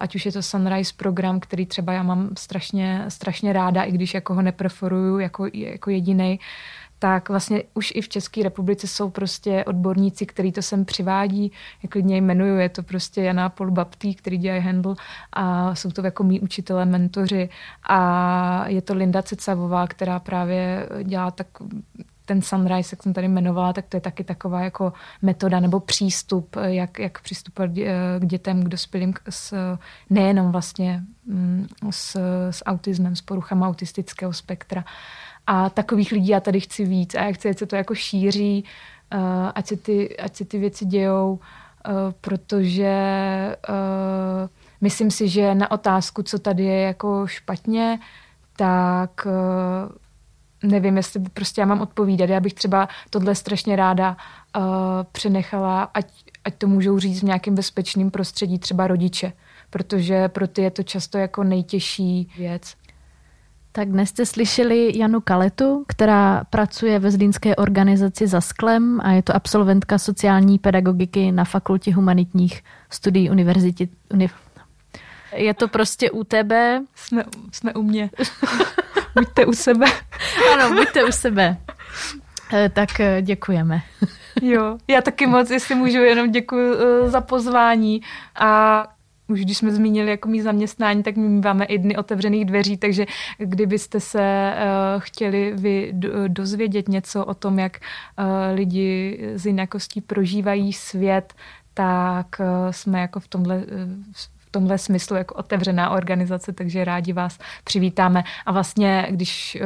ať 0.00 0.14
už 0.14 0.26
je 0.26 0.32
to 0.32 0.42
Sunrise 0.42 0.92
program, 0.96 1.40
který 1.40 1.66
třeba 1.66 1.92
já 1.92 2.02
mám 2.02 2.28
strašně, 2.38 3.04
strašně 3.08 3.52
ráda, 3.52 3.82
i 3.82 3.92
když 3.92 4.14
jako 4.14 4.34
ho 4.34 4.42
nepreferuju 4.42 5.18
jako, 5.18 5.46
jako 5.54 5.90
jediný, 5.90 6.40
tak 7.00 7.28
vlastně 7.28 7.62
už 7.74 7.92
i 7.94 8.00
v 8.00 8.08
České 8.08 8.42
republice 8.42 8.86
jsou 8.86 9.10
prostě 9.10 9.64
odborníci, 9.64 10.26
kteří 10.26 10.52
to 10.52 10.62
sem 10.62 10.84
přivádí, 10.84 11.52
jak 11.82 11.92
klidně 11.92 12.16
jmenuju, 12.16 12.56
je 12.56 12.68
to 12.68 12.82
prostě 12.82 13.22
Jana 13.22 13.48
Paul 13.48 13.70
Baptý, 13.70 14.14
který 14.14 14.38
dělají 14.38 14.62
handle 14.62 14.94
a 15.32 15.74
jsou 15.74 15.90
to 15.90 16.04
jako 16.04 16.24
mý 16.24 16.40
učitelé, 16.40 16.84
mentoři 16.84 17.48
a 17.82 18.68
je 18.68 18.82
to 18.82 18.94
Linda 18.94 19.22
Cecavová, 19.22 19.86
která 19.86 20.18
právě 20.18 20.88
dělá 21.02 21.30
tak 21.30 21.46
ten 22.30 22.42
sunrise, 22.42 22.92
jak 22.92 23.02
jsem 23.02 23.12
tady 23.12 23.26
jmenovala, 23.26 23.72
tak 23.72 23.84
to 23.88 23.96
je 23.96 24.00
taky 24.00 24.24
taková 24.24 24.60
jako 24.60 24.92
metoda 25.22 25.60
nebo 25.60 25.80
přístup, 25.80 26.56
jak, 26.62 26.98
jak 26.98 27.20
přistupovat 27.20 27.70
k 28.18 28.26
dětem, 28.26 28.62
k 28.64 28.68
dospělým 28.68 29.14
s, 29.28 29.54
nejenom 30.10 30.52
vlastně 30.52 31.02
mm, 31.26 31.66
s, 31.90 32.16
s 32.50 32.64
autismem, 32.64 33.16
s 33.16 33.20
poruchama 33.20 33.68
autistického 33.68 34.32
spektra. 34.32 34.84
A 35.52 35.70
takových 35.70 36.12
lidí 36.12 36.28
já 36.28 36.40
tady 36.40 36.60
chci 36.60 36.84
víc 36.84 37.14
a 37.14 37.22
já 37.22 37.32
chci, 37.32 37.50
ať 37.50 37.58
se 37.58 37.66
to 37.66 37.76
jako 37.76 37.94
šíří, 37.94 38.64
uh, 39.14 39.20
ať, 39.54 39.66
se 39.66 39.76
ty, 39.76 40.16
ať 40.16 40.36
se 40.36 40.44
ty 40.44 40.58
věci 40.58 40.84
dějou, 40.84 41.32
uh, 41.32 41.94
protože 42.20 42.94
uh, 43.68 44.48
myslím 44.80 45.10
si, 45.10 45.28
že 45.28 45.54
na 45.54 45.70
otázku, 45.70 46.22
co 46.22 46.38
tady 46.38 46.64
je 46.64 46.80
jako 46.82 47.26
špatně, 47.26 47.98
tak 48.56 49.26
uh, 49.26 50.70
nevím, 50.70 50.96
jestli 50.96 51.20
prostě 51.20 51.60
já 51.60 51.66
mám 51.66 51.80
odpovídat. 51.80 52.30
Já 52.30 52.40
bych 52.40 52.54
třeba 52.54 52.88
tohle 53.10 53.34
strašně 53.34 53.76
ráda 53.76 54.16
uh, 54.56 54.62
přenechala, 55.12 55.82
ať, 55.82 56.06
ať 56.44 56.54
to 56.54 56.66
můžou 56.66 56.98
říct 56.98 57.20
v 57.20 57.24
nějakém 57.24 57.54
bezpečném 57.54 58.10
prostředí, 58.10 58.58
třeba 58.58 58.86
rodiče, 58.86 59.32
protože 59.70 60.28
pro 60.28 60.48
ty 60.48 60.62
je 60.62 60.70
to 60.70 60.82
často 60.82 61.18
jako 61.18 61.44
nejtěžší 61.44 62.32
věc. 62.38 62.74
Tak 63.72 63.88
dnes 63.88 64.08
jste 64.08 64.26
slyšeli 64.26 64.98
Janu 64.98 65.20
Kaletu, 65.20 65.84
která 65.88 66.44
pracuje 66.50 66.98
ve 66.98 67.10
Zlínské 67.10 67.56
organizaci 67.56 68.26
za 68.26 68.40
sklem 68.40 69.00
a 69.02 69.12
je 69.12 69.22
to 69.22 69.36
absolventka 69.36 69.98
sociální 69.98 70.58
pedagogiky 70.58 71.32
na 71.32 71.44
Fakultě 71.44 71.94
humanitních 71.94 72.64
studií 72.90 73.30
univerzity. 73.30 73.88
Uni... 74.12 74.30
Je 75.32 75.54
to 75.54 75.68
prostě 75.68 76.10
u 76.10 76.24
tebe. 76.24 76.82
Jsme, 76.94 77.24
jsme 77.52 77.74
u 77.74 77.82
mě. 77.82 78.10
buďte 79.14 79.46
u 79.46 79.52
sebe. 79.52 79.86
ano, 80.52 80.74
buďte 80.74 81.04
u 81.04 81.12
sebe. 81.12 81.56
Eh, 82.52 82.68
tak 82.68 83.00
eh, 83.00 83.22
děkujeme. 83.22 83.82
jo, 84.42 84.78
já 84.88 85.00
taky 85.00 85.26
moc, 85.26 85.50
jestli 85.50 85.74
můžu, 85.74 85.98
jenom 85.98 86.30
děkuji 86.30 86.74
eh, 86.74 87.10
za 87.10 87.20
pozvání 87.20 88.00
a 88.34 88.82
už 89.30 89.40
když 89.40 89.58
jsme 89.58 89.70
zmínili 89.70 90.10
jako 90.10 90.28
mý 90.28 90.40
zaměstnání, 90.40 91.02
tak 91.02 91.16
my 91.16 91.28
máme 91.28 91.64
i 91.64 91.78
dny 91.78 91.96
otevřených 91.96 92.44
dveří, 92.44 92.76
takže 92.76 93.06
kdybyste 93.38 94.00
se 94.00 94.54
uh, 94.54 95.00
chtěli 95.00 95.52
vy 95.54 95.92
dozvědět 96.28 96.88
něco 96.88 97.24
o 97.24 97.34
tom, 97.34 97.58
jak 97.58 97.78
uh, 97.78 98.24
lidi 98.54 99.20
z 99.34 99.46
jinakostí 99.46 100.00
prožívají 100.00 100.72
svět, 100.72 101.34
tak 101.74 102.26
uh, 102.40 102.46
jsme 102.70 103.00
jako 103.00 103.20
v 103.20 103.28
tomhle 103.28 103.64
v 104.38 104.52
tomhle 104.52 104.78
smyslu 104.78 105.16
jako 105.16 105.34
otevřená 105.34 105.90
organizace, 105.90 106.52
takže 106.52 106.84
rádi 106.84 107.12
vás 107.12 107.38
přivítáme. 107.64 108.24
A 108.46 108.52
vlastně, 108.52 109.06
když 109.10 109.58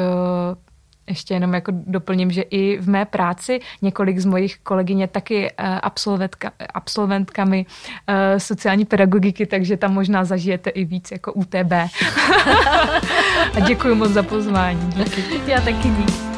ještě 1.09 1.35
jenom 1.35 1.55
jako 1.55 1.73
doplním, 1.75 2.31
že 2.31 2.43
i 2.43 2.79
v 2.79 2.89
mé 2.89 3.05
práci 3.05 3.61
několik 3.83 4.19
z 4.19 4.25
mojich 4.25 4.59
kolegyň 4.59 5.01
je 5.01 5.07
taky 5.07 5.51
eh, 5.51 5.81
absolventka, 5.81 6.53
absolventkami 6.75 7.67
eh, 8.07 8.41
sociální 8.41 8.85
pedagogiky, 8.85 9.47
takže 9.47 9.77
tam 9.77 9.95
možná 9.95 10.25
zažijete 10.25 10.71
i 10.71 10.85
víc 10.85 11.11
jako 11.11 11.33
UTB. 11.33 11.73
A 13.55 13.61
děkuji 13.67 13.95
moc 13.95 14.11
za 14.11 14.23
pozvání. 14.23 14.91
Já 15.47 15.61
taky 15.61 15.89
díky. 15.89 16.34